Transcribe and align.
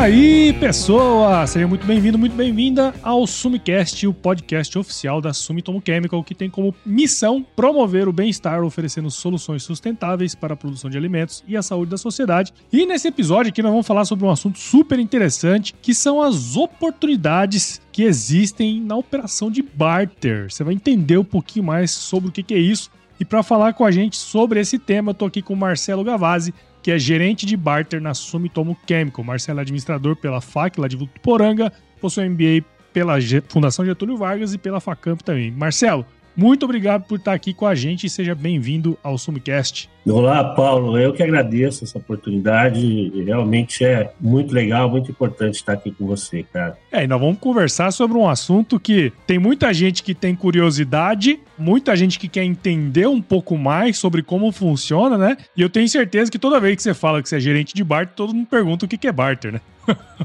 aí, 0.00 0.54
pessoa! 0.54 1.46
Seja 1.46 1.68
muito 1.68 1.86
bem-vindo, 1.86 2.18
muito 2.18 2.34
bem-vinda 2.34 2.94
ao 3.02 3.26
Sumicast, 3.26 4.06
o 4.06 4.14
podcast 4.14 4.78
oficial 4.78 5.20
da 5.20 5.34
Sumitomo 5.34 5.82
Chemical, 5.84 6.24
que 6.24 6.34
tem 6.34 6.48
como 6.48 6.74
missão 6.86 7.44
promover 7.54 8.08
o 8.08 8.12
bem-estar, 8.12 8.64
oferecendo 8.64 9.10
soluções 9.10 9.62
sustentáveis 9.62 10.34
para 10.34 10.54
a 10.54 10.56
produção 10.56 10.88
de 10.88 10.96
alimentos 10.96 11.44
e 11.46 11.54
a 11.54 11.60
saúde 11.60 11.90
da 11.90 11.98
sociedade. 11.98 12.50
E 12.72 12.86
nesse 12.86 13.08
episódio 13.08 13.50
aqui 13.50 13.62
nós 13.62 13.72
vamos 13.72 13.86
falar 13.86 14.06
sobre 14.06 14.24
um 14.24 14.30
assunto 14.30 14.58
super 14.58 14.98
interessante, 14.98 15.74
que 15.82 15.94
são 15.94 16.22
as 16.22 16.56
oportunidades 16.56 17.82
que 17.92 18.04
existem 18.04 18.80
na 18.80 18.96
operação 18.96 19.50
de 19.50 19.60
barter. 19.62 20.50
Você 20.50 20.64
vai 20.64 20.72
entender 20.72 21.18
um 21.18 21.24
pouquinho 21.24 21.66
mais 21.66 21.90
sobre 21.90 22.30
o 22.30 22.32
que 22.32 22.54
é 22.54 22.58
isso. 22.58 22.90
E 23.20 23.24
para 23.24 23.42
falar 23.42 23.74
com 23.74 23.84
a 23.84 23.90
gente 23.90 24.16
sobre 24.16 24.60
esse 24.60 24.78
tema, 24.78 25.10
eu 25.10 25.14
tô 25.14 25.26
aqui 25.26 25.42
com 25.42 25.52
o 25.52 25.56
Marcelo 25.56 26.02
Gavazzi, 26.02 26.54
que 26.82 26.90
é 26.90 26.98
gerente 26.98 27.44
de 27.44 27.56
barter 27.56 28.00
na 28.00 28.14
Sumitomo 28.14 28.76
Chemical. 28.88 29.24
Marcelo 29.24 29.58
é 29.58 29.62
administrador 29.62 30.16
pela 30.16 30.40
FAC, 30.40 30.78
lá 30.78 30.88
de 30.88 30.96
Votuporanga, 30.96 31.72
possui 32.00 32.28
MBA 32.28 32.64
pela 32.92 33.14
Fundação 33.48 33.84
Getúlio 33.84 34.16
Vargas 34.16 34.52
e 34.54 34.58
pela 34.58 34.80
Facamp 34.80 35.20
também. 35.22 35.50
Marcelo, 35.50 36.04
muito 36.36 36.64
obrigado 36.64 37.04
por 37.06 37.18
estar 37.18 37.32
aqui 37.32 37.52
com 37.52 37.66
a 37.66 37.74
gente 37.74 38.06
e 38.06 38.10
seja 38.10 38.34
bem-vindo 38.34 38.98
ao 39.02 39.18
Sumicast. 39.18 39.90
Olá, 40.06 40.42
Paulo. 40.42 40.98
Eu 40.98 41.12
que 41.12 41.22
agradeço 41.22 41.84
essa 41.84 41.98
oportunidade. 41.98 43.12
Realmente 43.24 43.84
é 43.84 44.10
muito 44.18 44.54
legal, 44.54 44.88
muito 44.88 45.10
importante 45.10 45.56
estar 45.56 45.74
aqui 45.74 45.90
com 45.90 46.06
você, 46.06 46.42
cara. 46.42 46.78
É, 46.90 47.04
e 47.04 47.06
nós 47.06 47.20
vamos 47.20 47.38
conversar 47.38 47.90
sobre 47.90 48.16
um 48.16 48.28
assunto 48.28 48.80
que 48.80 49.12
tem 49.26 49.38
muita 49.38 49.72
gente 49.74 50.02
que 50.02 50.14
tem 50.14 50.34
curiosidade, 50.34 51.38
muita 51.58 51.94
gente 51.94 52.18
que 52.18 52.28
quer 52.28 52.44
entender 52.44 53.06
um 53.06 53.20
pouco 53.20 53.58
mais 53.58 53.98
sobre 53.98 54.22
como 54.22 54.50
funciona, 54.50 55.18
né? 55.18 55.36
E 55.54 55.60
eu 55.60 55.68
tenho 55.68 55.88
certeza 55.88 56.30
que 56.30 56.38
toda 56.38 56.58
vez 56.58 56.76
que 56.76 56.82
você 56.82 56.94
fala 56.94 57.22
que 57.22 57.28
você 57.28 57.36
é 57.36 57.40
gerente 57.40 57.74
de 57.74 57.84
barter, 57.84 58.14
todo 58.14 58.34
mundo 58.34 58.46
pergunta 58.46 58.86
o 58.86 58.88
que 58.88 59.06
é 59.06 59.12
barter, 59.12 59.52
né? 59.52 59.60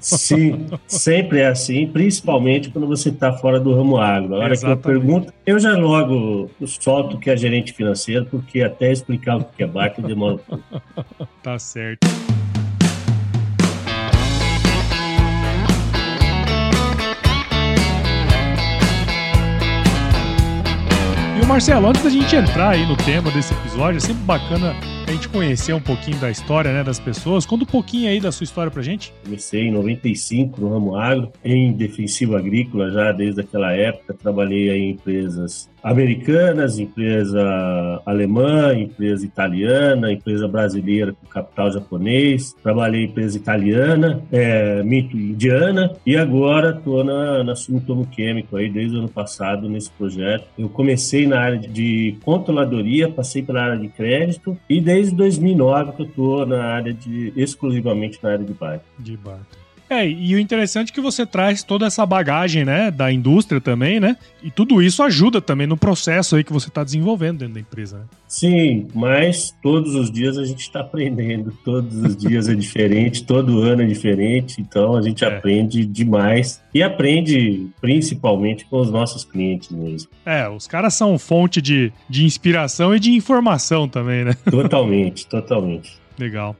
Sim, 0.01 0.67
sempre 0.87 1.39
é 1.39 1.47
assim, 1.47 1.87
principalmente 1.87 2.69
quando 2.69 2.87
você 2.87 3.09
está 3.09 3.33
fora 3.33 3.59
do 3.59 3.73
ramo 3.73 3.97
agro. 3.97 4.35
A 4.35 4.39
hora 4.39 4.53
Exatamente. 4.53 4.81
que 4.81 4.87
eu 4.87 4.93
pergunto, 4.93 5.33
eu 5.45 5.59
já 5.59 5.75
logo 5.77 6.49
solto 6.65 7.17
que 7.17 7.29
é 7.29 7.37
gerente 7.37 7.73
financeiro, 7.73 8.25
porque 8.25 8.61
até 8.61 8.91
explicar 8.91 9.37
o 9.37 9.43
que 9.43 9.63
é 9.63 9.64
barco 9.67 10.01
demora 10.01 10.35
um 10.35 10.37
pouco. 10.37 10.63
Tá 11.43 11.59
certo. 11.59 12.07
E 21.37 21.41
o 21.41 21.45
Marcelo, 21.45 21.87
antes 21.87 22.03
da 22.03 22.09
gente 22.09 22.35
entrar 22.35 22.71
aí 22.71 22.85
no 22.87 22.97
tema 22.97 23.29
desse 23.31 23.53
episódio, 23.53 23.97
é 23.97 23.99
sempre 23.99 24.23
bacana 24.23 24.75
a 25.07 25.11
gente 25.11 25.29
conhecer 25.29 25.73
um 25.73 25.79
pouquinho 25.79 26.17
da 26.17 26.31
história 26.31 26.73
né, 26.73 26.83
das 26.83 26.99
pessoas. 26.99 27.45
Conta 27.45 27.63
um 27.63 27.67
pouquinho 27.67 28.09
aí 28.09 28.19
da 28.19 28.31
sua 28.31 28.43
história 28.43 28.71
pra 28.71 28.81
gente. 28.81 29.13
Comecei 29.23 29.67
em 29.67 29.71
95 29.71 30.59
no 30.59 30.69
ramo 30.69 30.95
agro, 30.95 31.31
em 31.43 31.71
defensivo 31.73 32.35
agrícola 32.35 32.91
já 32.91 33.11
desde 33.11 33.41
aquela 33.41 33.71
época. 33.71 34.15
Trabalhei 34.15 34.71
em 34.71 34.91
empresas 34.91 35.69
americanas, 35.85 36.79
empresa 36.79 38.01
alemã, 38.03 38.73
empresa 38.73 39.23
italiana, 39.23 40.11
empresa 40.11 40.47
brasileira 40.47 41.13
com 41.13 41.27
capital 41.27 41.71
japonês. 41.71 42.55
Trabalhei 42.63 43.01
em 43.01 43.05
empresa 43.05 43.37
italiana, 43.37 44.23
é, 44.31 44.81
mito 44.81 45.15
indiana 45.15 45.93
e 46.03 46.17
agora 46.17 46.71
estou 46.71 47.03
na, 47.03 47.43
na 47.43 47.55
Sumitomo 47.55 48.07
aí 48.53 48.69
desde 48.71 48.95
o 48.95 48.99
ano 48.99 49.09
passado 49.09 49.69
nesse 49.69 49.91
projeto. 49.91 50.47
Eu 50.57 50.67
comecei 50.67 51.27
na 51.27 51.39
área 51.39 51.59
de 51.59 52.17
controladoria, 52.23 53.07
passei 53.07 53.43
pela 53.43 53.61
área 53.61 53.77
de 53.77 53.89
crédito 53.89 54.57
e 54.67 54.81
desde 54.81 54.94
desde 54.95 55.15
2009 55.15 55.91
que 55.91 56.01
eu 56.03 56.05
estou 56.05 56.45
na 56.45 56.63
área 56.63 56.93
de 56.93 57.33
exclusivamente 57.35 58.17
na 58.23 58.31
área 58.31 58.45
de 58.45 58.53
bar. 58.53 58.79
De 58.97 59.17
bar. 59.17 59.39
É, 59.89 60.07
e 60.07 60.33
o 60.35 60.39
interessante 60.39 60.91
é 60.91 60.93
que 60.93 61.01
você 61.01 61.25
traz 61.25 61.63
toda 61.63 61.85
essa 61.85 62.05
bagagem, 62.05 62.65
né, 62.65 62.89
da 62.89 63.11
indústria 63.11 63.61
também, 63.61 63.99
né? 63.99 64.17
E 64.41 64.49
tudo 64.49 64.81
isso 64.81 65.03
ajuda 65.03 65.41
também 65.41 65.67
no 65.67 65.77
processo 65.77 66.35
aí 66.35 66.43
que 66.43 66.53
você 66.53 66.67
está 66.67 66.83
desenvolvendo 66.83 67.39
dentro 67.39 67.55
da 67.55 67.59
empresa. 67.59 67.97
Né? 67.97 68.03
Sim, 68.27 68.87
mas 68.93 69.55
todos 69.61 69.95
os 69.95 70.11
dias 70.11 70.37
a 70.37 70.43
gente 70.43 70.61
está 70.61 70.81
aprendendo, 70.81 71.53
todos 71.63 71.95
os 71.97 72.17
dias 72.17 72.49
é 72.49 72.55
diferente, 72.55 73.23
todo 73.25 73.61
ano 73.61 73.83
é 73.83 73.85
diferente, 73.85 74.59
então 74.59 74.95
a 74.95 75.01
gente 75.01 75.23
é. 75.23 75.27
aprende 75.27 75.85
demais 75.85 76.61
e 76.73 76.81
aprende 76.81 77.67
principalmente 77.79 78.65
com 78.65 78.79
os 78.79 78.91
nossos 78.91 79.23
clientes 79.23 79.69
mesmo. 79.69 80.09
É, 80.25 80.49
os 80.49 80.67
caras 80.67 80.93
são 80.93 81.17
fonte 81.19 81.61
de, 81.61 81.91
de 82.09 82.25
inspiração 82.25 82.95
e 82.95 82.99
de 82.99 83.11
informação 83.11 83.87
também, 83.87 84.25
né? 84.25 84.35
Totalmente, 84.49 85.27
totalmente. 85.27 85.97
Legal. 86.17 86.55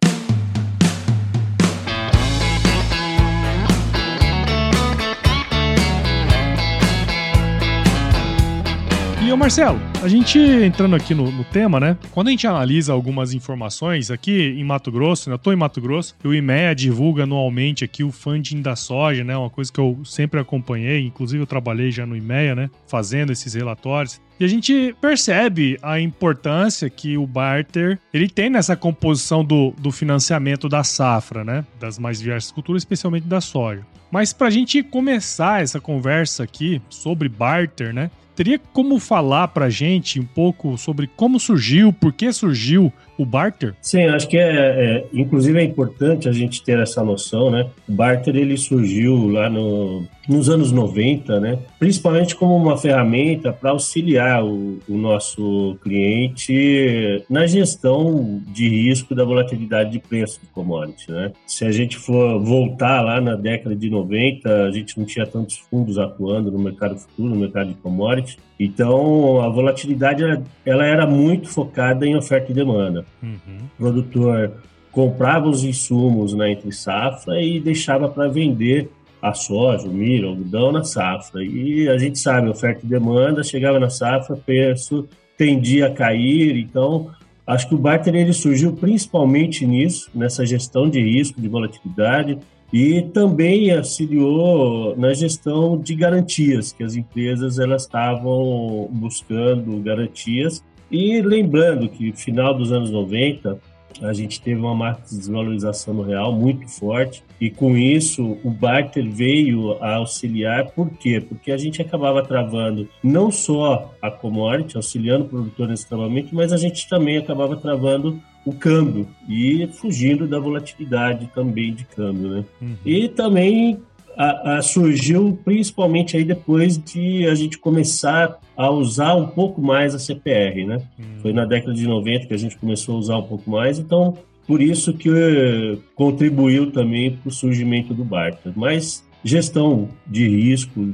Ô 9.35 9.38
Marcelo, 9.38 9.78
a 10.01 10.07
gente 10.07 10.40
entrando 10.40 10.96
aqui 10.96 11.13
no, 11.13 11.29
no, 11.29 11.44
tema, 11.44 11.78
né? 11.78 11.97
Quando 12.12 12.29
a 12.29 12.31
gente 12.31 12.47
analisa 12.47 12.94
algumas 12.94 13.34
informações 13.34 14.09
aqui 14.09 14.56
em 14.57 14.63
Mato 14.63 14.90
Grosso, 14.90 15.29
né? 15.29 15.34
Eu 15.34 15.40
tô 15.40 15.51
em 15.51 15.57
Mato 15.57 15.81
Grosso, 15.81 16.16
o 16.23 16.34
IMEA 16.34 16.73
divulga 16.73 17.23
anualmente 17.23 17.84
aqui 17.84 18.01
o 18.01 18.13
funding 18.13 18.62
da 18.62 18.78
soja, 18.78 19.25
né? 19.25 19.35
Uma 19.35 19.50
coisa 19.50 19.69
que 19.69 19.79
eu 19.79 20.00
sempre 20.06 20.40
acompanhei, 20.40 21.06
inclusive 21.06 21.44
eu 21.44 21.46
trabalhei 21.46 21.91
já 21.91 22.06
no 22.06 22.16
IMEA, 22.16 22.56
né? 22.56 22.69
Fazendo 22.88 23.34
esses 23.34 23.53
relatórios. 23.53 24.22
E 24.40 24.46
a 24.46 24.47
gente 24.47 24.96
percebe 25.01 25.78
a 25.84 26.00
importância 26.00 26.90
que 26.90 27.17
o 27.17 27.28
barter 27.28 28.00
ele 28.13 28.29
tem 28.29 28.50
nessa 28.50 28.78
composição 28.78 29.44
do, 29.44 29.73
do 29.78 29.91
financiamento 29.91 30.69
da 30.69 30.81
safra, 30.81 31.44
né? 31.44 31.66
Das 31.78 32.00
mais 32.00 32.19
diversas 32.19 32.53
culturas, 32.53 32.84
especialmente 32.84 33.28
da 33.28 33.41
soja. 33.41 33.85
Mas 34.09 34.31
para 34.31 34.47
a 34.47 34.52
gente 34.52 34.81
começar 34.81 35.62
essa 35.62 35.81
conversa 35.81 36.41
aqui 36.44 36.81
sobre 36.90 37.28
barter, 37.28 37.94
né? 37.94 38.09
Teria 38.35 38.59
como 38.73 39.00
falar 39.00 39.47
pra 39.47 39.69
gente 39.69 40.19
um 40.19 40.25
pouco 40.25 40.78
sobre 40.78 41.07
como 41.07 41.40
surgiu, 41.40 41.94
por 41.94 42.12
que 42.12 42.31
surgiu 42.34 42.91
o 43.18 43.25
barter? 43.25 43.75
Sim, 43.81 44.06
acho 44.06 44.28
que 44.28 44.38
é, 44.38 44.44
é, 44.44 45.06
inclusive 45.13 45.57
é 45.57 45.63
importante 45.63 46.28
a 46.28 46.31
gente 46.31 46.62
ter 46.63 46.79
essa 46.79 47.03
noção, 47.03 47.50
né? 47.50 47.68
O 47.88 47.94
barter 47.94 48.35
ele 48.35 48.57
surgiu 48.57 49.28
lá 49.29 49.50
no, 49.50 50.06
nos 50.28 50.50
anos 50.50 50.72
90, 50.72 51.40
né? 51.40 51.59
Principalmente 51.79 52.35
como 52.35 52.56
uma 52.56 52.78
ferramenta 52.78 53.53
para 53.53 53.72
auxiliar 53.72 54.44
o, 54.44 54.79
o, 54.88 54.97
nosso 54.97 55.78
cliente 55.81 57.23
na 57.29 57.46
gestão 57.46 58.41
de 58.47 58.67
risco 58.67 59.13
da 59.13 59.23
volatilidade 59.23 59.91
de 59.91 60.00
preço 60.00 60.40
do 60.41 60.47
commodity, 60.47 61.12
né? 61.12 61.31
Se 61.46 61.66
a 61.66 61.72
gente 61.72 61.97
for 61.97 62.40
voltar 62.40 63.02
lá 63.02 63.22
na 63.22 63.35
década 63.35 63.75
de 63.75 63.90
90, 63.90 64.63
a 64.63 64.72
gente 64.72 64.97
não 64.97 65.06
tinha 65.06 65.25
tantos 65.25 65.57
fundos 65.57 65.97
atuando 65.97 66.52
no 66.52 66.59
mercado 66.59 66.97
futuro, 66.97 67.29
no 67.29 67.40
mercado 67.40 67.69
de 67.69 67.75
commodity. 67.75 68.25
Então, 68.59 69.41
a 69.41 69.50
volatilidade 69.50 70.24
ela, 70.24 70.44
ela 70.66 70.86
era 70.86 71.06
muito 71.06 71.50
focada 71.50 72.06
em 72.06 72.16
oferta 72.16 72.52
e 72.52 72.56
demanda. 72.56 73.06
Uhum. 73.22 73.58
O 73.74 73.78
produtor 73.78 74.53
comprava 74.91 75.50
os 75.50 75.63
insumos 75.63 76.34
na 76.34 76.50
entre 76.50 76.72
safra 76.72 77.41
e 77.41 77.59
deixava 77.59 78.08
para 78.08 78.30
vender 78.30 78.90
a 79.22 79.34
soja, 79.34 79.88
o 79.88 79.94
milho, 79.94 80.28
o 80.28 80.30
algodão 80.31 80.72
na 80.72 80.84
safra. 80.84 81.44
E 81.44 81.90
a 81.90 81.97
gente 81.97 82.19
sabe, 82.19 82.47
oferta 82.47 82.85
e 82.85 82.88
demanda, 82.88 83.44
chegava 83.44 83.80
na 83.80 83.90
safra, 83.90 84.35
preço 84.38 85.08
tendia 85.38 85.88
a 85.88 85.91
cair. 85.91 86.58
Então, 86.58 87.09
acho 87.46 87.68
que 87.68 87.75
o 87.75 87.78
barter 87.78 88.16
ele 88.16 88.34
surgiu 88.34 88.74
principalmente 88.74 89.66
nisso, 89.66 90.09
nessa 90.14 90.46
gestão 90.46 90.90
de 90.90 91.02
risco, 91.02 91.41
de 91.41 91.50
volatilidade, 91.50 92.38
e 92.74 93.02
também 93.02 93.72
auxiliou 93.72 94.96
na 94.98 95.14
gestão 95.14 95.78
de 95.78 95.96
garantias, 95.96 96.72
que 96.72 96.84
as 96.84 96.96
empresas 96.96 97.59
elas 97.59 97.84
estavam 97.84 98.90
buscando 98.92 99.80
garantias. 99.81 100.64
E 100.92 101.22
lembrando 101.22 101.90
que 101.90 102.09
no 102.09 102.18
final 102.18 102.53
dos 102.53 102.72
anos 102.72 102.92
90, 102.92 103.59
a 104.02 104.14
gente 104.14 104.42
teve 104.42 104.59
uma 104.59 104.76
marca 104.76 105.03
de 105.08 105.17
desvalorização 105.17 105.94
no 105.94 106.03
real 106.03 106.34
muito 106.34 106.67
forte 106.67 107.23
e 107.40 107.50
com 107.50 107.78
isso 107.78 108.38
o 108.44 108.50
barter 108.50 109.09
veio 109.09 109.82
a 109.82 109.96
auxiliar. 109.96 110.72
Por 110.72 110.90
quê? 110.90 111.22
Porque 111.22 111.52
a 111.52 111.58
gente 111.58 111.82
acabava 111.82 112.23
travando 112.23 112.88
não 113.03 113.32
só 113.32 113.94
a 114.02 114.12
commodity, 114.12 114.76
auxiliando 114.76 115.26
o 115.26 115.29
produtor 115.29 115.67
nesse 115.67 115.88
travamento, 115.88 116.35
mas 116.35 116.52
a 116.52 116.58
gente 116.58 116.88
também 116.90 117.17
acabava 117.17 117.56
travando 117.56 118.22
o 118.46 118.53
câmbio 118.53 119.08
e 119.28 119.68
fugindo 119.74 120.28
da 120.28 120.40
volatilidade 120.40 121.30
também 121.34 121.74
de 121.74 121.84
câmbio, 121.86 122.30
né? 122.30 122.46
Uhum. 122.62 122.76
E 122.86 123.09
também 123.09 123.80
a, 124.16 124.58
a, 124.58 124.62
surgiu 124.62 125.38
principalmente 125.44 126.16
aí 126.16 126.24
depois 126.24 126.78
de 126.78 127.28
a 127.28 127.36
gente 127.36 127.58
começar 127.58 128.40
a 128.56 128.70
usar 128.70 129.16
um 129.16 129.28
pouco 129.28 129.62
mais 129.62 129.96
a 129.96 130.00
CPR, 130.00 130.66
né? 130.66 130.82
Uhum. 130.97 131.06
Foi 131.22 131.34
na 131.34 131.46
década 131.46 131.74
de 131.74 131.88
90 131.88 132.28
que 132.28 132.34
a 132.34 132.38
gente 132.38 132.58
começou 132.58 132.96
a 132.96 133.00
usar 133.00 133.18
um 133.18 133.24
pouco 133.24 133.50
mais, 133.50 133.80
então 133.80 134.18
por 134.48 134.62
isso 134.62 134.94
que 134.94 135.09
uh, 135.09 135.82
contribuiu 135.96 136.72
também 136.72 137.12
para 137.12 137.30
o 137.30 137.32
surgimento 137.32 137.94
do 137.94 138.03
barter. 138.03 138.53
Mas 138.56 139.03
gestão 139.24 139.90
de 140.06 140.28
risco, 140.28 140.94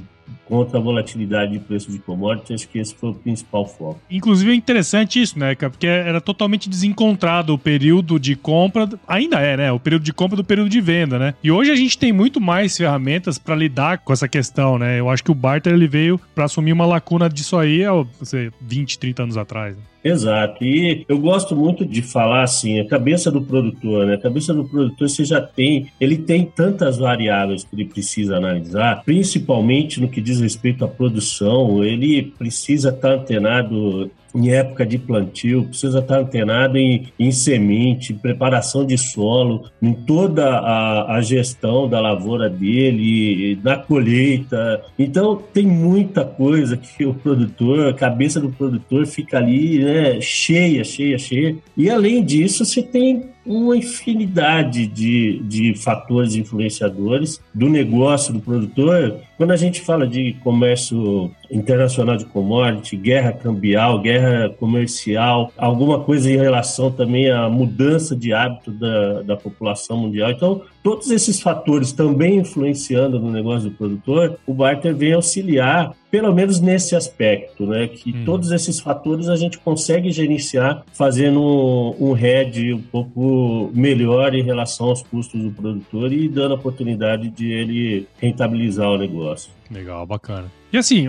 contra 0.51 0.77
a 0.77 0.81
volatilidade 0.81 1.53
de 1.53 1.59
preço 1.59 1.89
de 1.89 1.97
commodities. 1.97 2.51
Acho 2.51 2.67
que 2.67 2.77
esse 2.77 2.93
foi 2.93 3.11
o 3.11 3.13
principal 3.13 3.65
foco. 3.65 4.01
Inclusive 4.11 4.51
é 4.51 4.53
interessante 4.53 5.21
isso, 5.21 5.39
né, 5.39 5.55
Porque 5.55 5.87
era 5.87 6.19
totalmente 6.19 6.67
desencontrado 6.67 7.53
o 7.53 7.57
período 7.57 8.19
de 8.19 8.35
compra, 8.35 8.89
ainda 9.07 9.39
é, 9.39 9.55
né? 9.55 9.71
O 9.71 9.79
período 9.79 10.03
de 10.03 10.11
compra 10.11 10.35
do 10.35 10.43
período 10.43 10.69
de 10.69 10.81
venda, 10.81 11.17
né? 11.17 11.33
E 11.41 11.49
hoje 11.49 11.71
a 11.71 11.75
gente 11.75 11.97
tem 11.97 12.11
muito 12.11 12.41
mais 12.41 12.75
ferramentas 12.75 13.37
para 13.37 13.55
lidar 13.55 13.99
com 13.99 14.11
essa 14.11 14.27
questão, 14.27 14.77
né? 14.77 14.99
Eu 14.99 15.09
acho 15.09 15.23
que 15.23 15.31
o 15.31 15.35
barter 15.35 15.71
ele 15.71 15.87
veio 15.87 16.19
para 16.35 16.43
assumir 16.43 16.73
uma 16.73 16.85
lacuna 16.85 17.29
disso 17.29 17.57
aí 17.57 17.85
há, 17.85 17.91
sei, 18.23 18.51
20, 18.59 18.99
30 18.99 19.23
anos 19.23 19.37
atrás. 19.37 19.77
Né? 19.77 19.83
Exato. 20.03 20.63
E 20.63 21.05
eu 21.07 21.19
gosto 21.19 21.55
muito 21.55 21.85
de 21.85 22.01
falar 22.01 22.43
assim, 22.43 22.79
a 22.79 22.87
cabeça 22.87 23.29
do 23.29 23.41
produtor, 23.41 24.05
né? 24.07 24.15
A 24.15 24.21
cabeça 24.21 24.53
do 24.53 24.65
produtor 24.65 25.07
você 25.07 25.23
já 25.23 25.39
tem, 25.39 25.91
ele 25.99 26.17
tem 26.17 26.45
tantas 26.45 26.97
variáveis 26.97 27.63
que 27.63 27.75
ele 27.75 27.85
precisa 27.85 28.37
analisar, 28.37 29.03
principalmente 29.03 30.01
no 30.01 30.09
que 30.09 30.19
diz 30.19 30.39
respeito 30.39 30.83
à 30.83 30.87
produção, 30.87 31.83
ele 31.83 32.23
precisa 32.23 32.89
estar 32.89 33.13
antenado 33.13 34.09
em 34.33 34.49
época 34.49 34.85
de 34.85 34.97
plantio, 34.97 35.65
precisa 35.65 35.99
estar 35.99 36.19
antenado 36.19 36.77
em, 36.77 37.07
em 37.19 37.31
semente, 37.31 38.13
preparação 38.13 38.85
de 38.85 38.97
solo, 38.97 39.65
em 39.81 39.93
toda 39.93 40.49
a, 40.49 41.15
a 41.15 41.21
gestão 41.21 41.87
da 41.87 41.99
lavoura 41.99 42.49
dele, 42.49 43.59
na 43.63 43.75
colheita. 43.77 44.81
Então, 44.97 45.41
tem 45.53 45.65
muita 45.65 46.23
coisa 46.23 46.77
que 46.77 47.05
o 47.05 47.13
produtor, 47.13 47.89
a 47.89 47.93
cabeça 47.93 48.39
do 48.39 48.49
produtor 48.49 49.05
fica 49.05 49.37
ali 49.37 49.79
né, 49.79 50.21
cheia, 50.21 50.83
cheia, 50.83 51.17
cheia. 51.17 51.55
E 51.75 51.89
além 51.89 52.23
disso, 52.23 52.65
você 52.65 52.81
tem 52.81 53.31
uma 53.45 53.75
infinidade 53.75 54.85
de, 54.87 55.39
de 55.43 55.73
fatores 55.73 56.35
influenciadores 56.35 57.41
do 57.53 57.69
negócio 57.69 58.33
do 58.33 58.39
produtor. 58.39 59.19
Quando 59.37 59.51
a 59.51 59.55
gente 59.55 59.81
fala 59.81 60.07
de 60.07 60.33
comércio 60.43 61.31
internacional 61.49 62.15
de 62.15 62.25
commodity, 62.25 62.95
guerra 62.95 63.33
cambial, 63.33 63.99
guerra 63.99 64.49
comercial, 64.49 65.51
alguma 65.57 65.99
coisa 65.99 66.31
em 66.31 66.37
relação 66.37 66.91
também 66.91 67.29
à 67.31 67.49
mudança 67.49 68.15
de 68.15 68.31
hábito 68.31 68.71
da, 68.71 69.23
da 69.23 69.35
população 69.35 69.97
mundial. 69.97 70.31
Então, 70.31 70.61
todos 70.83 71.09
esses 71.09 71.41
fatores 71.41 71.91
também 71.91 72.37
influenciando 72.37 73.19
no 73.19 73.31
negócio 73.31 73.69
do 73.69 73.75
produtor, 73.75 74.37
o 74.45 74.53
barter 74.53 74.95
vem 74.95 75.13
auxiliar 75.13 75.93
pelo 76.11 76.33
menos 76.35 76.59
nesse 76.59 76.93
aspecto, 76.93 77.65
né? 77.65 77.87
Que 77.87 78.11
hum. 78.11 78.25
todos 78.25 78.51
esses 78.51 78.81
fatores 78.81 79.29
a 79.29 79.37
gente 79.37 79.57
consegue 79.57 80.11
gerenciar 80.11 80.83
fazendo 80.91 81.95
um, 81.97 82.11
head 82.11 82.73
um 82.73 82.81
pouco 82.81 83.71
melhor 83.73 84.35
em 84.35 84.43
relação 84.43 84.87
aos 84.87 85.01
custos 85.01 85.41
do 85.41 85.51
produtor 85.51 86.11
e 86.11 86.27
dando 86.27 86.51
a 86.51 86.57
oportunidade 86.57 87.29
de 87.29 87.51
ele 87.51 88.07
rentabilizar 88.19 88.89
o 88.89 88.97
negócio. 88.97 89.49
Legal, 89.71 90.05
bacana. 90.05 90.51
E 90.71 90.77
assim, 90.77 91.07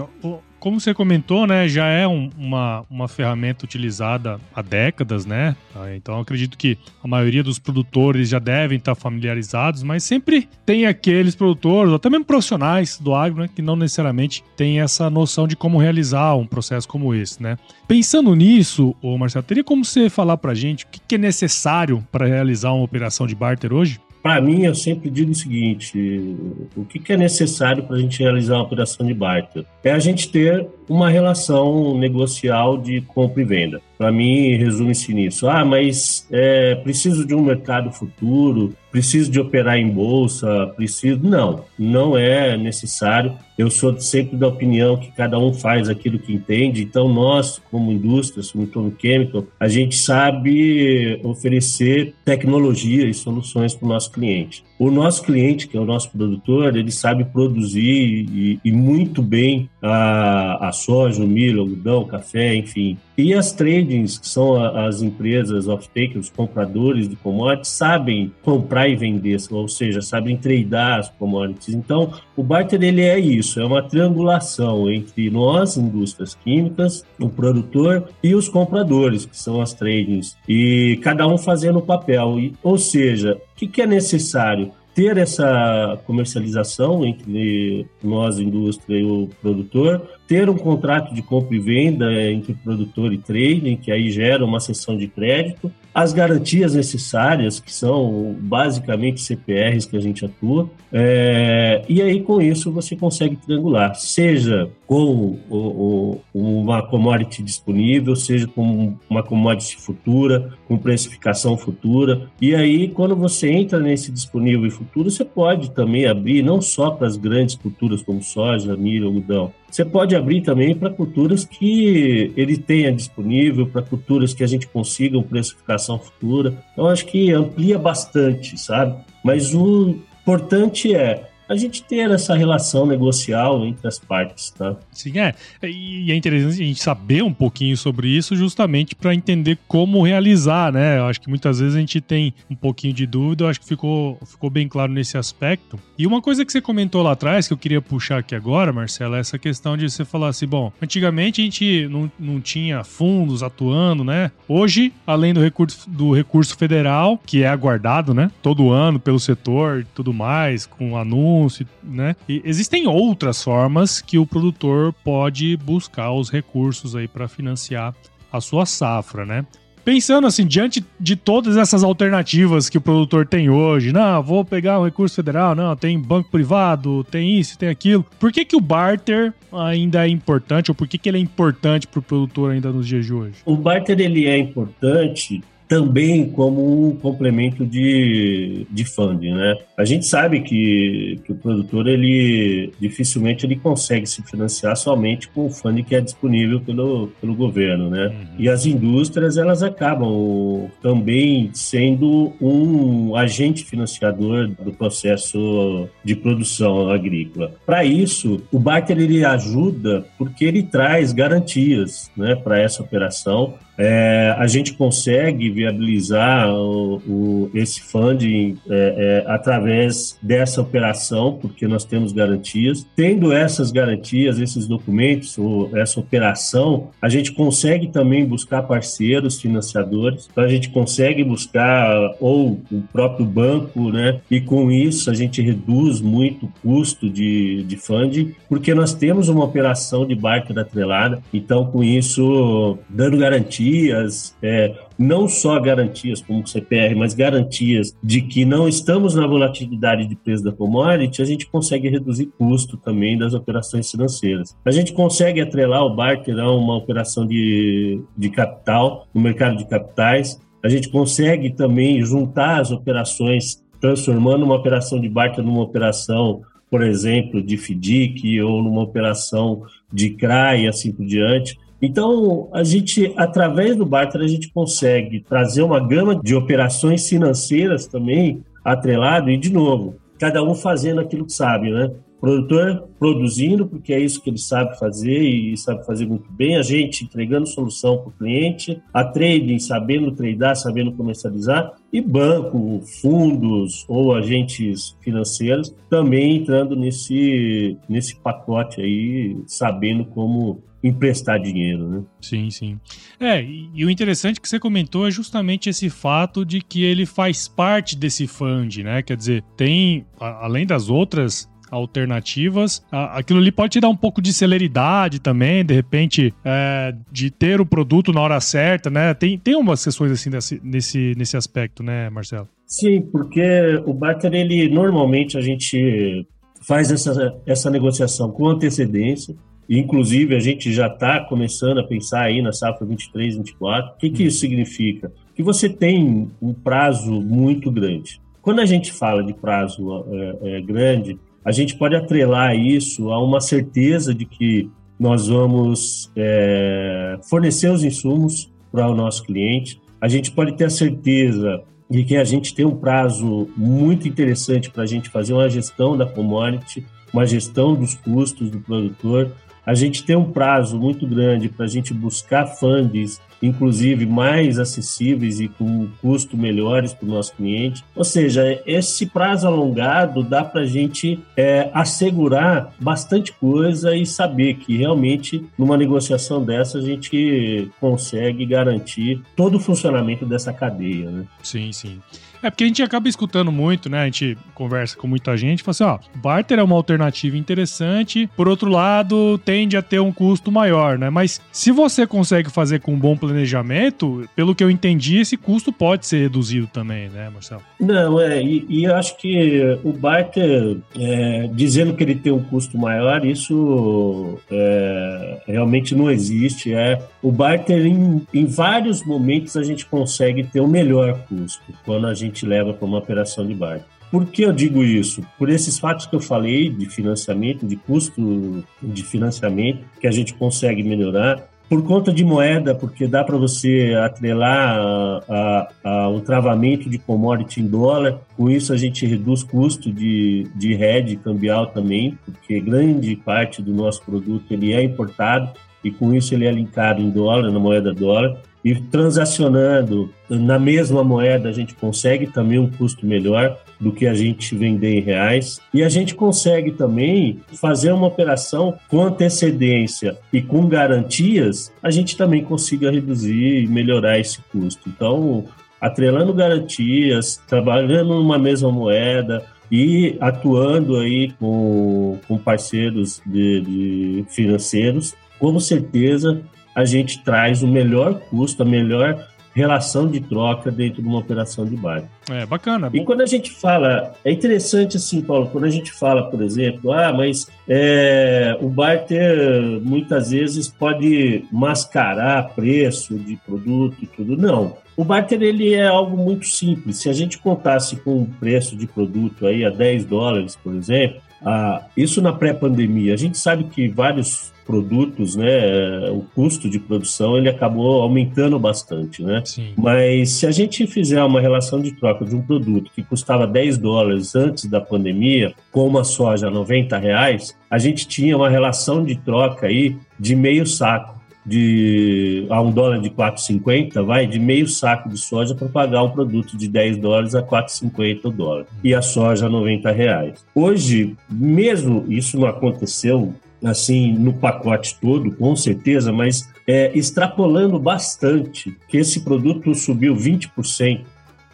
como 0.59 0.79
você 0.79 0.94
comentou, 0.94 1.44
né, 1.44 1.69
já 1.69 1.87
é 1.87 2.06
um, 2.06 2.31
uma, 2.38 2.85
uma 2.88 3.09
ferramenta 3.09 3.64
utilizada 3.64 4.41
há 4.55 4.62
décadas, 4.62 5.26
né? 5.26 5.56
Ah, 5.75 5.94
então 5.94 6.20
acredito 6.20 6.56
que 6.56 6.79
a 7.03 7.09
maioria 7.09 7.43
dos 7.43 7.59
produtores 7.59 8.29
já 8.29 8.38
devem 8.38 8.79
estar 8.79 8.94
familiarizados, 8.94 9.82
mas 9.82 10.05
sempre 10.05 10.49
tem 10.64 10.87
aqueles 10.87 11.35
produtores, 11.35 11.91
ou 11.91 11.97
até 11.97 12.09
mesmo 12.09 12.25
profissionais 12.25 12.99
do 12.99 13.12
agro, 13.12 13.43
né, 13.43 13.50
que 13.53 13.61
não 13.61 13.75
necessariamente 13.75 14.44
têm 14.56 14.81
essa 14.81 15.11
noção 15.11 15.49
de 15.49 15.56
como 15.56 15.79
realizar 15.79 16.37
um 16.37 16.47
processo 16.47 16.87
como 16.87 17.12
esse, 17.12 17.43
né? 17.43 17.56
Pensando 17.88 18.35
nisso, 18.35 18.94
ô 19.03 19.19
Marcelo, 19.19 19.43
teria 19.43 19.64
como 19.64 19.85
você 19.85 20.09
falar 20.09 20.37
pra 20.37 20.55
gente 20.55 20.85
o 20.85 20.88
que 20.88 21.17
é 21.17 21.19
necessário 21.19 22.06
para 22.12 22.26
realizar 22.26 22.73
uma 22.73 22.85
operação 22.85 23.26
de 23.26 23.35
barter 23.35 23.73
hoje? 23.73 24.00
Para 24.23 24.41
mim, 24.41 24.65
eu 24.65 24.75
sempre 24.75 25.11
digo 25.11 25.33
o 25.33 25.35
seguinte: 25.35 26.37
o 26.77 26.85
que, 26.85 27.13
é 27.13 27.17
necessário 27.17 27.83
para 27.83 27.97
a 27.97 27.99
gente 27.99 28.23
realizar 28.23 28.55
uma 28.55 28.63
operação 28.63 29.05
de 29.05 29.13
barter? 29.13 29.65
É 29.83 29.91
a 29.91 29.99
gente 29.99 30.29
ter 30.31 30.67
uma 30.89 31.11
relação 31.11 31.99
negocial 31.99 32.79
de 32.79 33.01
compra 33.01 33.43
e 33.43 33.45
venda. 33.45 33.83
Para 33.97 34.11
mim, 34.11 34.56
resume-se 34.56 35.12
nisso. 35.15 35.49
Ah, 35.49 35.65
mas 35.65 36.27
é, 36.31 36.75
preciso 36.77 37.25
de 37.25 37.35
um 37.35 37.43
mercado 37.43 37.93
futuro, 37.93 38.75
preciso 38.91 39.31
de 39.31 39.41
operar 39.41 39.79
em 39.79 39.89
bolsa, 39.89 40.73
preciso. 40.77 41.21
Não, 41.23 41.65
não 41.79 42.17
é 42.17 42.56
necessário. 42.56 43.35
Eu 43.56 43.71
sou 43.71 43.99
sempre 43.99 44.37
da 44.37 44.49
opinião 44.49 44.97
que 44.97 45.11
cada 45.12 45.39
um 45.39 45.53
faz 45.53 45.89
aquilo 45.89 46.19
que 46.19 46.33
entende. 46.33 46.83
Então, 46.83 47.09
nós, 47.09 47.61
como 47.71 47.93
indústria, 47.93 48.43
Sumitomo 48.43 48.94
Chemical, 49.00 49.47
a 49.59 49.69
gente 49.69 49.97
sabe 49.97 51.21
oferecer 51.23 52.15
tecnologia 52.25 53.09
e 53.09 53.15
soluções 53.15 53.75
para 53.75 53.87
o 53.87 53.88
nosso 53.88 54.11
cliente. 54.11 54.65
O 54.79 54.91
nosso 54.91 55.23
cliente, 55.23 55.69
que 55.69 55.77
é 55.77 55.81
o 55.81 55.85
nosso 55.85 56.11
produtor, 56.11 56.77
ele 56.77 56.91
sabe 56.91 57.25
produzir 57.25 57.83
e, 57.83 58.61
e 58.65 58.73
muito 58.73 59.23
bem 59.23 59.71
a, 59.82 60.69
a 60.69 60.73
soja, 60.73 61.23
o 61.23 61.26
milho, 61.26 61.58
o 61.58 61.62
algodão, 61.62 62.02
o 62.02 62.06
café, 62.06 62.55
enfim. 62.55 62.96
E 63.19 63.34
as 63.34 63.52
tradings, 63.52 64.19
que 64.19 64.29
são 64.29 64.62
as 64.64 65.02
empresas 65.02 65.69
off-takers, 65.69 66.31
compradores 66.31 67.08
de 67.08 67.17
commodities, 67.17 67.69
sabem 67.69 68.32
comprar 68.43 68.88
e 68.88 68.96
vender, 68.96 69.37
ou 69.50 69.69
seja, 69.69 70.00
sabem 70.00 70.37
tradear 70.37 71.00
as 71.00 71.11
commodities. 71.11 71.75
Então, 71.75 72.12
o 72.37 72.43
barter 72.43 72.82
ele 72.82 73.02
é 73.02 73.19
isso, 73.19 73.61
é 73.61 73.64
uma 73.64 73.82
triangulação 73.82 74.90
entre 74.90 75.29
nós, 75.31 75.76
indústrias 75.76 76.35
químicas, 76.35 77.05
o 77.19 77.28
produtor 77.28 78.08
e 78.23 78.35
os 78.35 78.49
compradores, 78.49 79.26
que 79.26 79.37
são 79.37 79.61
as 79.61 79.75
tradings, 79.75 80.37
e 80.49 80.99
cada 81.02 81.26
um 81.26 81.37
fazendo 81.37 81.81
o 81.81 81.82
papel. 81.82 82.37
Ou 82.62 82.78
seja, 82.78 83.40
o 83.55 83.55
que 83.55 83.82
é 83.82 83.87
necessário? 83.87 84.73
Ter 84.94 85.17
essa 85.17 85.99
comercialização 86.06 87.05
entre 87.05 87.87
nós, 88.03 88.39
indústria 88.39 88.99
e 88.99 89.05
o 89.05 89.29
produtor, 89.41 90.06
ter 90.32 90.49
um 90.49 90.56
contrato 90.56 91.14
de 91.14 91.20
compra 91.20 91.55
e 91.55 91.58
venda 91.61 92.11
entre 92.32 92.55
produtor 92.55 93.12
e 93.12 93.19
trading, 93.19 93.76
que 93.76 93.93
aí 93.93 94.11
gera 94.11 94.43
uma 94.43 94.61
sessão 94.61 94.96
de 94.96 95.06
crédito, 95.06 95.70
as 95.94 96.14
garantias 96.14 96.75
necessárias, 96.75 97.61
que 97.61 97.70
são 97.70 98.34
basicamente 98.40 99.20
CPRs 99.20 99.84
que 99.84 99.94
a 99.94 100.00
gente 100.00 100.25
atua, 100.25 100.70
é, 100.90 101.84
e 101.87 102.00
aí 102.00 102.23
com 102.23 102.40
isso 102.40 102.73
você 102.73 102.96
consegue 102.96 103.37
triangular, 103.37 103.94
seja 103.94 104.70
com 104.87 105.37
o, 105.50 106.19
o, 106.32 106.58
uma 106.62 106.81
commodity 106.81 107.43
disponível, 107.43 108.17
seja 108.17 108.46
com 108.46 108.94
uma 109.11 109.23
commodity 109.23 109.76
futura, 109.76 110.55
com 110.67 110.78
precificação 110.78 111.58
futura, 111.58 112.23
e 112.40 112.55
aí 112.55 112.88
quando 112.88 113.14
você 113.14 113.50
entra 113.50 113.78
nesse 113.78 114.11
disponível 114.11 114.64
e 114.64 114.70
futuro, 114.70 115.11
você 115.11 115.26
pode 115.26 115.73
também 115.73 116.06
abrir 116.06 116.43
não 116.43 116.62
só 116.62 116.90
para 116.90 117.06
as 117.06 117.19
grandes 117.19 117.55
culturas 117.55 118.00
como 118.00 118.23
soja, 118.23 118.75
milho, 118.78 119.08
algodão, 119.08 119.52
você 119.73 119.87
pode 119.87 120.15
abrir 120.15 120.43
também 120.43 120.75
para 120.75 120.91
culturas 120.91 121.47
que 121.47 122.31
ele 122.37 122.59
tenha 122.59 122.93
disponível, 122.93 123.67
para 123.67 123.81
culturas 123.81 124.35
que 124.35 124.45
a 124.45 124.47
gente 124.47 124.67
consiga 124.69 125.17
uma 125.17 125.25
precificação 125.25 125.99
futura. 125.99 126.63
Então, 126.73 126.87
acho 126.89 127.07
que 127.07 127.33
amplia 127.33 127.79
bastante, 127.79 128.61
sabe? 128.61 129.02
Mas 129.25 129.55
o 129.55 129.97
importante 130.21 130.95
é 130.95 131.32
a 131.52 131.56
gente 131.56 131.82
ter 131.82 132.11
essa 132.11 132.35
relação 132.35 132.87
negocial 132.87 133.64
entre 133.66 133.87
as 133.87 133.99
partes, 133.99 134.50
tá? 134.50 134.75
Sim, 134.90 135.18
é. 135.18 135.35
E 135.62 136.11
é 136.11 136.16
interessante 136.16 136.62
a 136.62 136.66
gente 136.66 136.82
saber 136.82 137.23
um 137.23 137.32
pouquinho 137.32 137.76
sobre 137.76 138.09
isso 138.09 138.35
justamente 138.35 138.94
para 138.94 139.14
entender 139.14 139.59
como 139.68 140.02
realizar, 140.02 140.73
né? 140.73 140.99
Eu 140.99 141.04
acho 141.04 141.21
que 141.21 141.28
muitas 141.28 141.61
vezes 141.61 141.76
a 141.76 141.80
gente 141.80 142.00
tem 142.00 142.32
um 142.50 142.54
pouquinho 142.54 142.94
de 142.94 143.06
dúvida, 143.06 143.44
eu 143.44 143.49
acho 143.49 143.61
que 143.61 143.66
ficou, 143.66 144.18
ficou 144.25 144.49
bem 144.49 144.66
claro 144.66 144.90
nesse 144.90 145.18
aspecto. 145.18 145.78
E 145.99 146.06
uma 146.06 146.23
coisa 146.23 146.44
que 146.44 146.50
você 146.50 146.61
comentou 146.61 147.02
lá 147.02 147.12
atrás, 147.12 147.47
que 147.47 147.52
eu 147.52 147.59
queria 147.59 147.82
puxar 147.82 148.18
aqui 148.18 148.35
agora, 148.35 148.73
Marcelo, 148.73 149.14
é 149.14 149.21
essa 149.21 149.38
questão 149.38 149.76
de 149.76 149.90
você 149.90 150.06
falar 150.06 150.28
assim, 150.28 150.47
bom, 150.47 150.73
antigamente 150.80 151.42
a 151.42 151.44
gente 151.44 151.87
não, 151.88 152.11
não 152.18 152.40
tinha 152.40 152.82
fundos 152.82 153.42
atuando, 153.42 154.02
né? 154.02 154.30
Hoje, 154.49 154.90
além 155.06 155.35
do 155.35 155.40
recurso, 155.40 155.88
do 155.88 156.12
recurso 156.12 156.56
federal, 156.56 157.21
que 157.26 157.42
é 157.42 157.49
aguardado, 157.49 158.14
né? 158.14 158.30
Todo 158.40 158.71
ano 158.71 158.99
pelo 158.99 159.21
setor 159.21 159.80
e 159.80 159.85
tudo 159.85 160.14
mais, 160.14 160.64
com 160.64 160.97
anúncios, 160.97 161.41
anúncio, 161.42 161.66
né? 161.82 162.16
E 162.28 162.40
existem 162.44 162.87
outras 162.87 163.42
formas 163.42 164.00
que 164.00 164.18
o 164.18 164.26
produtor 164.26 164.92
pode 165.04 165.56
buscar 165.56 166.12
os 166.12 166.30
recursos 166.30 166.94
aí 166.94 167.08
para 167.08 167.28
financiar 167.28 167.94
a 168.32 168.40
sua 168.40 168.64
safra, 168.64 169.26
né? 169.26 169.44
Pensando 169.84 170.28
assim, 170.28 170.46
diante 170.46 170.84
de 170.99 171.16
todas 171.16 171.56
essas 171.56 171.82
alternativas 171.82 172.68
que 172.68 172.78
o 172.78 172.80
produtor 172.80 173.26
tem 173.26 173.50
hoje, 173.50 173.92
não, 173.92 174.22
vou 174.22 174.44
pegar 174.44 174.78
o 174.78 174.84
recurso 174.84 175.16
federal, 175.16 175.56
não, 175.56 175.75
tem 175.75 175.99
banco 175.99 176.30
privado, 176.30 177.02
tem 177.02 177.37
isso, 177.40 177.58
tem 177.58 177.68
aquilo. 177.68 178.06
Por 178.20 178.30
que, 178.30 178.44
que 178.44 178.54
o 178.54 178.61
barter 178.61 179.34
ainda 179.52 180.06
é 180.06 180.08
importante, 180.08 180.70
ou 180.70 180.75
por 180.75 180.87
que, 180.87 180.96
que 180.96 181.08
ele 181.08 181.18
é 181.18 181.20
importante 181.20 181.88
para 181.88 181.99
o 181.99 182.02
produtor 182.02 182.52
ainda 182.52 182.70
nos 182.70 182.87
dias 182.87 183.04
de 183.04 183.12
hoje? 183.12 183.34
O 183.44 183.56
barter 183.56 184.00
ele 184.00 184.26
é 184.26 184.38
importante 184.38 185.42
também 185.73 186.29
como 186.29 186.87
um 186.87 186.95
complemento 186.95 187.64
de, 187.64 188.67
de 188.71 188.85
funding, 188.85 189.33
né? 189.33 189.57
A 189.75 189.87
gente 189.87 190.05
sabe 190.05 190.43
que, 190.43 191.19
que 191.25 191.33
o 191.33 191.35
produtor, 191.35 191.88
ele 191.88 192.75
dificilmente 192.79 193.47
ele 193.47 193.57
consegue 193.57 194.07
se 194.07 194.23
financiar 194.23 194.76
somente 194.76 195.29
com 195.29 195.47
o 195.47 195.50
funding 195.50 195.83
que 195.83 195.95
é 195.95 196.02
disponível 196.02 196.61
pelo, 196.61 197.09
pelo 197.19 197.35
governo, 197.35 197.88
né? 197.88 198.09
Uhum. 198.09 198.26
E 198.38 198.50
as 198.50 198.67
indústrias, 198.67 199.38
elas 199.38 199.62
acabam 199.62 200.71
também 200.83 201.49
sendo 201.55 202.35
um 202.38 203.17
agente 203.17 203.64
financiador 203.64 204.49
do 204.49 204.75
processo 204.75 205.88
de 206.05 206.14
produção 206.14 206.91
agrícola. 206.91 207.55
Para 207.64 207.83
isso, 207.83 208.43
o 208.52 208.59
barter 208.59 208.99
ele 208.99 209.25
ajuda 209.25 210.05
porque 210.19 210.45
ele 210.45 210.64
traz 210.64 211.14
garantias, 211.14 212.11
né, 212.14 212.35
para 212.37 212.61
essa 212.61 212.83
operação 212.83 213.55
é, 213.85 214.37
a 214.39 214.47
gente 214.47 214.75
consegue 214.75 215.51
viabilizar 215.51 216.49
o, 216.55 217.03
o, 217.05 217.51
esse 217.53 217.81
funding 217.81 218.57
é, 218.71 219.25
é, 219.27 219.33
através 219.33 220.17
dessa 220.23 220.62
operação, 220.62 221.37
porque 221.43 221.67
nós 221.67 221.85
temos 221.85 222.12
garantias. 222.12 222.87
Tendo 222.95 223.33
essas 223.33 223.73
garantias, 223.73 224.39
esses 224.39 224.69
documentos, 224.69 225.37
ou 225.37 225.77
essa 225.77 225.99
operação, 225.99 226.91
a 227.03 227.09
gente 227.09 227.33
consegue 227.33 227.89
também 227.89 228.25
buscar 228.25 228.62
parceiros 228.62 229.41
financiadores, 229.41 230.29
então 230.31 230.45
a 230.45 230.49
gente 230.49 230.69
consegue 230.71 231.25
buscar 231.25 232.15
ou 232.21 232.61
o 232.71 232.83
próprio 232.93 233.27
banco, 233.27 233.91
né? 233.91 234.21
E 234.31 234.41
com 234.41 234.71
isso 234.71 235.11
a 235.11 235.15
gente 235.15 235.43
reduz 235.43 236.01
muito 236.01 236.47
o 236.47 236.53
custo 236.62 237.11
de, 237.11 237.65
de 237.65 237.77
funding, 237.77 238.33
porque 238.49 238.75
nós 238.75 238.95
temos 238.95 239.29
uma 239.29 239.45
operação 239.45 240.07
de 240.07 240.15
barca 240.15 240.53
atrelada, 240.61 241.21
então 241.35 241.67
com 241.67 241.83
isso, 241.83 242.79
dando 242.89 243.17
garantia 243.17 243.72
garantias, 243.73 244.37
é, 244.43 244.75
não 244.99 245.26
só 245.26 245.59
garantias 245.59 246.21
como 246.21 246.43
o 246.43 246.47
CPR, 246.47 246.95
mas 246.95 247.14
garantias 247.14 247.97
de 248.02 248.21
que 248.21 248.45
não 248.45 248.69
estamos 248.69 249.14
na 249.14 249.26
volatilidade 249.26 250.07
de 250.07 250.14
preço 250.14 250.45
da 250.45 250.52
commodity, 250.52 251.23
a 251.23 251.25
gente 251.25 251.47
consegue 251.47 251.88
reduzir 251.88 252.26
custo 252.38 252.76
também 252.76 253.17
das 253.17 253.35
operações 253.35 253.91
financeiras. 253.91 254.57
A 254.64 254.71
gente 254.71 254.93
consegue 254.93 255.41
atrelar 255.41 255.85
o 255.85 255.95
barter 255.95 256.38
a 256.38 256.50
uma 256.50 256.76
operação 256.76 257.26
de, 257.26 258.00
de 258.17 258.31
capital, 258.31 259.07
no 259.14 259.21
mercado 259.21 259.57
de 259.57 259.67
capitais, 259.67 260.41
a 260.62 260.69
gente 260.69 260.91
consegue 260.91 261.50
também 261.50 262.05
juntar 262.05 262.61
as 262.61 262.71
operações, 262.71 263.62
transformando 263.81 264.45
uma 264.45 264.55
operação 264.55 265.00
de 265.00 265.09
barter 265.09 265.43
numa 265.43 265.62
operação 265.62 266.43
por 266.73 266.83
exemplo, 266.83 267.43
de 267.43 267.59
FDIC 267.59 268.41
ou 268.41 268.62
numa 268.62 268.81
operação 268.81 269.61
de 269.93 270.09
CRA 270.17 270.57
e 270.57 270.67
assim 270.67 270.91
por 270.91 271.05
diante. 271.05 271.59
Então, 271.83 272.49
a 272.55 272.62
gente, 272.62 273.12
através 273.17 273.77
do 273.77 273.85
barter, 273.85 274.21
a 274.21 274.29
gente 274.29 274.53
consegue 274.53 275.21
trazer 275.21 275.62
uma 275.62 275.81
gama 275.85 276.15
de 276.15 276.33
operações 276.33 277.09
financeiras 277.09 277.89
também 277.89 278.45
atrelado 278.65 279.29
e, 279.29 279.37
de 279.37 279.53
novo, 279.53 279.97
cada 280.17 280.45
um 280.45 280.55
fazendo 280.55 281.01
aquilo 281.01 281.27
que 281.27 281.33
sabe, 281.33 281.73
né? 281.73 281.91
Produtor 282.23 282.88
produzindo, 283.00 283.67
porque 283.67 283.93
é 283.93 283.99
isso 283.99 284.23
que 284.23 284.31
ele 284.31 284.38
sabe 284.38 284.79
fazer 284.79 285.21
e 285.21 285.57
sabe 285.57 285.85
fazer 285.85 286.07
muito 286.07 286.33
bem, 286.33 286.57
a 286.57 286.62
gente 286.62 287.02
entregando 287.02 287.49
solução 287.49 287.99
para 287.99 288.11
o 288.11 288.12
cliente, 288.12 288.81
a 288.95 289.02
trading 289.02 289.59
sabendo 289.59 290.12
tradar, 290.12 290.55
sabendo 290.55 290.93
comercializar, 290.93 291.73
e 291.93 292.00
banco, 292.00 292.81
fundos 293.00 293.85
ou 293.88 294.14
agentes 294.14 294.97
financeiros 295.00 295.75
também 295.91 296.37
entrando 296.37 296.76
nesse, 296.76 297.76
nesse 297.88 298.14
pacote 298.14 298.81
aí, 298.81 299.37
sabendo 299.49 300.05
como 300.05 300.62
emprestar 300.83 301.41
dinheiro, 301.41 301.88
né? 301.88 302.02
Sim, 302.21 302.50
sim. 302.50 302.81
É, 303.19 303.43
e, 303.43 303.85
o 303.85 303.91
interessante 303.91 304.41
que 304.41 304.49
você 304.49 304.59
comentou 304.59 305.07
é 305.07 305.11
justamente 305.11 305.69
esse 305.69 305.91
fato 305.91 306.45
de 306.45 306.61
que 306.61 306.83
ele 306.83 307.07
faz 307.07 307.47
parte 307.47 307.97
desse 307.97 308.26
fund, 308.26 308.79
né? 308.79 309.02
Quer 309.02 309.17
dizer, 309.17 309.45
tem, 309.57 310.07
além 310.19 310.67
das 310.67 310.88
outras 310.88 311.51
alternativas. 311.73 312.85
Aquilo 312.93 313.38
ali 313.41 313.50
pode 313.50 313.73
te 313.73 313.81
dar 313.81 313.88
um 313.88 313.97
pouco 313.97 314.21
de 314.21 314.33
celeridade 314.33 315.19
também, 315.19 315.64
de 315.64 315.73
repente, 315.73 316.35
é, 316.45 316.95
de 317.11 317.31
ter 317.31 317.61
o 317.61 317.67
produto 317.67 318.12
na 318.12 318.21
hora 318.21 318.38
certa, 318.41 318.91
né? 318.91 319.14
Tem, 319.14 319.38
tem 319.38 319.57
umas 319.57 319.83
questões 319.83 320.12
assim 320.12 320.29
desse, 320.29 320.61
nesse, 320.62 321.14
nesse 321.17 321.37
aspecto, 321.37 321.83
né, 321.83 322.11
Marcelo? 322.11 322.47
Sim, 322.67 323.00
porque 323.00 323.43
o 323.87 323.95
barter, 323.95 324.35
ele 324.35 324.69
normalmente 324.69 325.38
a 325.38 325.41
gente 325.41 326.26
faz 326.61 326.91
essa, 326.91 327.35
essa 327.47 327.71
negociação 327.71 328.31
com 328.31 328.49
antecedência. 328.49 329.35
Inclusive, 329.69 330.37
a 330.37 330.41
gente 330.41 330.73
já 330.73 330.87
está 330.87 331.21
começando 331.21 331.79
a 331.79 331.85
pensar 331.85 332.23
aí 332.23 332.43
na 332.43 332.52
safra 332.52 332.87
23, 332.87 333.37
24. 333.37 333.93
O 333.93 333.97
que, 333.97 334.11
que 334.11 334.25
isso 334.25 334.41
significa? 334.41 335.11
Que 335.35 335.43
você 335.43 335.69
tem 335.69 336.31
um 336.41 336.52
prazo 336.52 337.12
muito 337.21 337.71
grande. 337.71 338.21
Quando 338.43 338.61
a 338.61 338.67
gente 338.67 338.93
fala 338.93 339.23
de 339.23 339.33
prazo 339.33 340.05
é, 340.11 340.57
é, 340.57 340.61
grande, 340.61 341.17
a 341.44 341.50
gente 341.50 341.76
pode 341.76 341.96
atrelar 341.96 342.54
isso 342.54 343.11
a 343.11 343.22
uma 343.22 343.40
certeza 343.40 344.14
de 344.14 344.25
que 344.25 344.70
nós 344.99 345.26
vamos 345.26 346.11
é, 346.16 347.18
fornecer 347.28 347.70
os 347.70 347.82
insumos 347.82 348.52
para 348.70 348.88
o 348.88 348.94
nosso 348.94 349.25
cliente. 349.25 349.80
A 350.00 350.08
gente 350.08 350.30
pode 350.30 350.56
ter 350.56 350.66
a 350.66 350.70
certeza 350.70 351.62
de 351.90 352.04
que 352.04 352.16
a 352.16 352.25
gente 352.25 352.54
tem 352.54 352.64
um 352.64 352.76
prazo 352.76 353.49
muito 353.56 354.06
interessante 354.06 354.70
para 354.70 354.84
a 354.84 354.87
gente 354.87 355.11
fazer 355.11 355.32
uma 355.34 355.49
gestão 355.49 355.96
da 355.96 356.06
commodity, 356.06 356.87
uma 357.12 357.26
gestão 357.26 357.75
dos 357.75 357.94
custos 357.94 358.49
do 358.49 358.61
produtor. 358.61 359.32
A 359.66 359.75
gente 359.75 360.04
tem 360.04 360.16
um 360.16 360.30
prazo 360.30 360.78
muito 360.78 361.06
grande 361.06 361.49
para 361.49 361.66
a 361.66 361.68
gente 361.68 361.92
buscar 361.92 362.46
funds 362.46 363.20
inclusive 363.42 364.06
mais 364.06 364.58
acessíveis 364.58 365.40
e 365.40 365.49
com 365.49 365.88
custo 366.00 366.37
melhores 366.37 366.94
para 366.94 367.06
o 367.06 367.11
nosso 367.11 367.34
cliente. 367.34 367.84
Ou 367.94 368.04
seja, 368.04 368.62
esse 368.64 369.06
prazo 369.06 369.46
alongado 369.46 370.22
dá 370.22 370.44
para 370.44 370.62
a 370.62 370.66
gente 370.66 371.18
é, 371.37 371.68
assegurar 371.75 372.72
bastante 372.78 373.32
coisa 373.32 373.94
e 373.96 374.06
saber 374.06 374.54
que 374.54 374.76
realmente 374.76 375.44
numa 375.58 375.76
negociação 375.76 376.42
dessa 376.44 376.78
a 376.78 376.82
gente 376.82 377.70
consegue 377.80 378.46
garantir 378.46 379.20
todo 379.37 379.56
o 379.56 379.61
funcionamento 379.61 380.25
dessa 380.25 380.52
cadeia. 380.52 381.11
Né? 381.11 381.25
Sim, 381.42 381.72
sim. 381.72 382.00
É 382.42 382.50
porque 382.50 382.64
a 382.64 382.66
gente 382.66 382.82
acaba 382.82 383.08
escutando 383.08 383.52
muito, 383.52 383.88
né? 383.88 384.02
A 384.02 384.04
gente 384.06 384.37
conversa 384.54 384.96
com 384.96 385.06
muita 385.06 385.37
gente, 385.37 385.62
fala 385.62 385.70
assim, 385.70 385.84
ó, 385.84 386.18
barter 386.18 386.58
é 386.58 386.62
uma 386.62 386.75
alternativa 386.75 387.37
interessante, 387.37 388.28
por 388.37 388.49
outro 388.49 388.68
lado, 388.68 389.38
tende 389.44 389.76
a 389.76 389.82
ter 389.82 390.00
um 390.00 390.12
custo 390.12 390.50
maior, 390.50 390.99
né? 390.99 391.08
Mas 391.08 391.40
se 391.52 391.70
você 391.70 392.06
consegue 392.06 392.50
fazer 392.50 392.80
com 392.80 392.94
um 392.94 392.99
bom 392.99 393.16
planejamento, 393.16 394.28
pelo 394.34 394.54
que 394.54 394.62
eu 394.62 394.70
entendi, 394.70 395.18
esse 395.18 395.37
custo 395.37 395.72
pode 395.72 396.06
ser 396.06 396.22
reduzido 396.22 396.66
também, 396.66 397.08
né, 397.08 397.30
Marcelo? 397.30 397.62
Não, 397.80 398.20
é, 398.20 398.42
e, 398.42 398.66
e 398.68 398.84
eu 398.84 398.96
acho 398.96 399.16
que 399.16 399.78
o 399.84 399.92
barter, 399.92 400.78
é, 400.99 401.49
dizendo 401.52 401.94
que 401.94 402.02
ele 402.02 402.14
tem 402.14 402.32
um 402.32 402.42
custo 402.42 402.76
maior, 402.76 403.25
isso 403.25 404.38
é, 404.50 405.42
realmente 405.46 405.94
não 405.94 406.11
existe. 406.11 406.75
É, 406.75 407.00
o 407.22 407.30
barter, 407.30 407.87
em, 407.87 408.22
em 408.34 408.46
vários 408.46 409.04
momentos, 409.04 409.56
a 409.56 409.62
gente 409.62 409.87
consegue 409.87 410.44
ter 410.44 410.61
o 410.61 410.64
um 410.64 410.68
melhor 410.68 411.18
custo, 411.28 411.62
quando 411.84 412.06
a 412.06 412.14
gente 412.14 412.32
gente 412.33 412.47
leva 412.47 412.73
para 412.73 412.87
uma 412.87 412.99
operação 412.99 413.47
de 413.47 413.55
barco. 413.55 413.85
Por 414.11 414.27
que 414.27 414.43
eu 414.43 414.53
digo 414.53 414.83
isso? 414.83 415.23
Por 415.39 415.49
esses 415.49 415.79
fatos 415.79 416.07
que 416.07 416.15
eu 416.15 416.21
falei 416.21 416.69
de 416.69 416.87
financiamento, 416.87 417.67
de 417.67 417.77
custo 417.77 418.62
de 418.83 419.03
financiamento, 419.03 419.85
que 420.01 420.07
a 420.07 420.11
gente 420.11 420.35
consegue 420.35 420.83
melhorar. 420.83 421.49
Por 421.67 421.83
conta 421.85 422.12
de 422.12 422.23
moeda, 422.23 422.75
porque 422.75 423.07
dá 423.07 423.25
para 423.25 423.39
você 423.39 423.95
atrelar 424.05 424.77
a, 424.77 425.23
a, 425.27 425.69
a, 425.83 426.09
um 426.11 426.21
travamento 426.21 426.91
de 426.91 426.99
commodity 426.99 427.62
em 427.62 427.67
dólar, 427.67 428.21
com 428.37 428.51
isso 428.51 428.75
a 428.75 428.77
gente 428.77 429.07
reduz 429.07 429.43
custo 429.43 429.91
de, 429.91 430.47
de 430.55 430.75
hedge 430.75 431.17
cambial 431.17 431.69
também, 431.69 432.19
porque 432.27 432.61
grande 432.61 433.17
parte 433.17 433.62
do 433.62 433.73
nosso 433.73 434.03
produto 434.03 434.53
ele 434.53 434.75
é 434.75 434.83
importado 434.83 435.51
e 435.83 435.91
com 435.91 436.12
isso 436.12 436.35
ele 436.35 436.47
é 436.47 436.53
linkado 436.53 437.01
em 437.01 437.09
dólar, 437.09 437.51
na 437.51 437.59
moeda 437.59 437.95
dólar 437.95 438.37
e 438.64 438.75
transacionando 438.75 440.12
na 440.28 440.59
mesma 440.59 441.02
moeda 441.02 441.49
a 441.49 441.52
gente 441.52 441.75
consegue 441.75 442.26
também 442.26 442.59
um 442.59 442.71
custo 442.71 443.04
melhor 443.04 443.59
do 443.81 443.92
que 443.92 444.07
a 444.07 444.14
gente 444.14 444.54
vender 444.54 444.99
em 444.99 445.00
reais. 445.00 445.61
E 445.75 445.83
a 445.83 445.88
gente 445.88 446.14
consegue 446.14 446.71
também 446.73 447.40
fazer 447.61 447.92
uma 447.92 448.07
operação 448.07 448.78
com 448.88 449.02
antecedência 449.02 450.16
e 450.33 450.40
com 450.40 450.69
garantias 450.69 451.73
a 451.83 451.90
gente 451.90 452.16
também 452.16 452.45
consiga 452.45 452.90
reduzir 452.90 453.64
e 453.64 453.66
melhorar 453.66 454.19
esse 454.19 454.40
custo. 454.52 454.88
Então 454.88 455.45
atrelando 455.81 456.33
garantias 456.33 457.40
trabalhando 457.49 458.14
numa 458.14 458.38
mesma 458.38 458.71
moeda 458.71 459.45
e 459.71 460.16
atuando 460.21 460.99
aí 460.99 461.33
com, 461.40 462.19
com 462.28 462.38
parceiros 462.38 463.21
de, 463.26 463.61
de 463.62 464.25
financeiros 464.28 465.14
com 465.40 465.59
certeza 465.59 466.40
a 466.75 466.85
gente 466.85 467.23
traz 467.23 467.62
o 467.62 467.69
melhor 467.69 468.21
custo, 468.31 468.62
a 468.62 468.67
melhor 468.67 469.26
relação 469.55 470.09
de 470.09 470.21
troca 470.21 470.71
dentro 470.71 471.02
de 471.02 471.09
uma 471.09 471.19
operação 471.19 471.67
de 471.67 471.76
barter. 471.76 472.09
É, 472.31 472.47
bacana. 472.47 472.91
E 472.93 473.05
quando 473.05 473.21
a 473.21 473.26
gente 473.26 473.50
fala, 473.50 474.14
é 474.25 474.33
interessante 474.33 474.97
assim, 474.97 475.21
Paulo, 475.21 475.49
quando 475.50 475.64
a 475.64 475.71
gente 475.71 475.93
fala, 475.93 476.31
por 476.31 476.43
exemplo, 476.43 476.93
ah, 476.93 477.12
mas 477.12 477.47
é, 477.69 478.57
o 478.61 478.69
barter 478.69 479.81
muitas 479.83 480.31
vezes 480.31 480.69
pode 480.69 481.45
mascarar 481.52 482.55
preço 482.55 483.19
de 483.19 483.37
produto 483.37 483.97
e 484.02 484.07
tudo. 484.07 484.37
Não. 484.37 484.76
O 484.97 485.05
barter 485.05 485.43
ele 485.43 485.75
é 485.75 485.87
algo 485.87 486.17
muito 486.17 486.47
simples. 486.47 486.99
Se 486.99 487.09
a 487.09 487.12
gente 487.12 487.38
contasse 487.38 487.97
com 487.97 488.21
um 488.21 488.25
preço 488.26 488.76
de 488.76 488.87
produto 488.87 489.47
aí 489.47 489.64
a 489.64 489.71
10 489.71 490.07
dólares, 490.07 490.57
por 490.57 490.75
exemplo, 490.75 491.21
ah, 491.45 491.83
isso 491.97 492.23
na 492.23 492.33
pré-pandemia, 492.33 493.12
a 493.12 493.19
gente 493.19 493.37
sabe 493.37 493.64
que 493.64 493.88
vários 493.88 494.52
produtos, 494.64 495.37
né, 495.37 496.11
o 496.11 496.25
custo 496.35 496.69
de 496.69 496.78
produção 496.78 497.37
ele 497.37 497.49
acabou 497.49 498.02
aumentando 498.02 498.59
bastante, 498.59 499.23
né? 499.23 499.42
Sim. 499.45 499.73
Mas 499.76 500.31
se 500.31 500.47
a 500.47 500.50
gente 500.50 500.87
fizer 500.87 501.23
uma 501.23 501.40
relação 501.40 501.81
de 501.81 501.92
troca 501.92 502.25
de 502.25 502.35
um 502.35 502.42
produto 502.42 502.90
que 502.95 503.02
custava 503.02 503.47
10 503.47 503.78
dólares 503.78 504.35
antes 504.35 504.66
da 504.66 504.81
pandemia, 504.81 505.52
com 505.71 505.87
uma 505.87 506.04
soja 506.04 506.49
a 506.49 506.50
90 506.50 506.97
reais, 506.99 507.57
a 507.71 507.78
gente 507.78 508.07
tinha 508.07 508.37
uma 508.37 508.49
relação 508.49 509.04
de 509.04 509.16
troca 509.16 509.66
aí 509.66 509.97
de 510.19 510.35
meio 510.37 510.66
saco 510.66 511.23
de 511.45 512.47
a 512.49 512.61
um 512.61 512.71
dólar 512.71 513.00
de 513.00 513.11
4,50, 513.11 514.04
vai 514.04 514.26
de 514.26 514.38
meio 514.38 514.69
saco 514.69 515.09
de 515.09 515.19
soja 515.19 515.54
para 515.54 515.69
pagar 515.69 516.02
um 516.02 516.11
produto 516.11 516.57
de 516.57 516.69
10 516.69 516.99
dólares 516.99 517.35
a 517.35 517.42
4,50 517.42 518.21
o 518.25 518.31
dólar 518.31 518.66
e 518.83 518.95
a 518.95 519.02
soja 519.02 519.47
a 519.47 519.49
90 519.49 519.90
reais. 519.90 520.45
Hoje, 520.54 521.16
mesmo 521.28 522.04
isso 522.09 522.38
não 522.38 522.47
aconteceu 522.47 523.35
assim 523.62 524.12
no 524.12 524.33
pacote 524.33 524.97
todo, 525.00 525.31
com 525.33 525.54
certeza, 525.54 526.12
mas 526.12 526.49
é, 526.66 526.90
extrapolando 526.97 527.78
bastante 527.78 528.76
que 528.88 528.97
esse 528.97 529.21
produto 529.21 529.75
subiu 529.75 530.14
20%. 530.14 531.04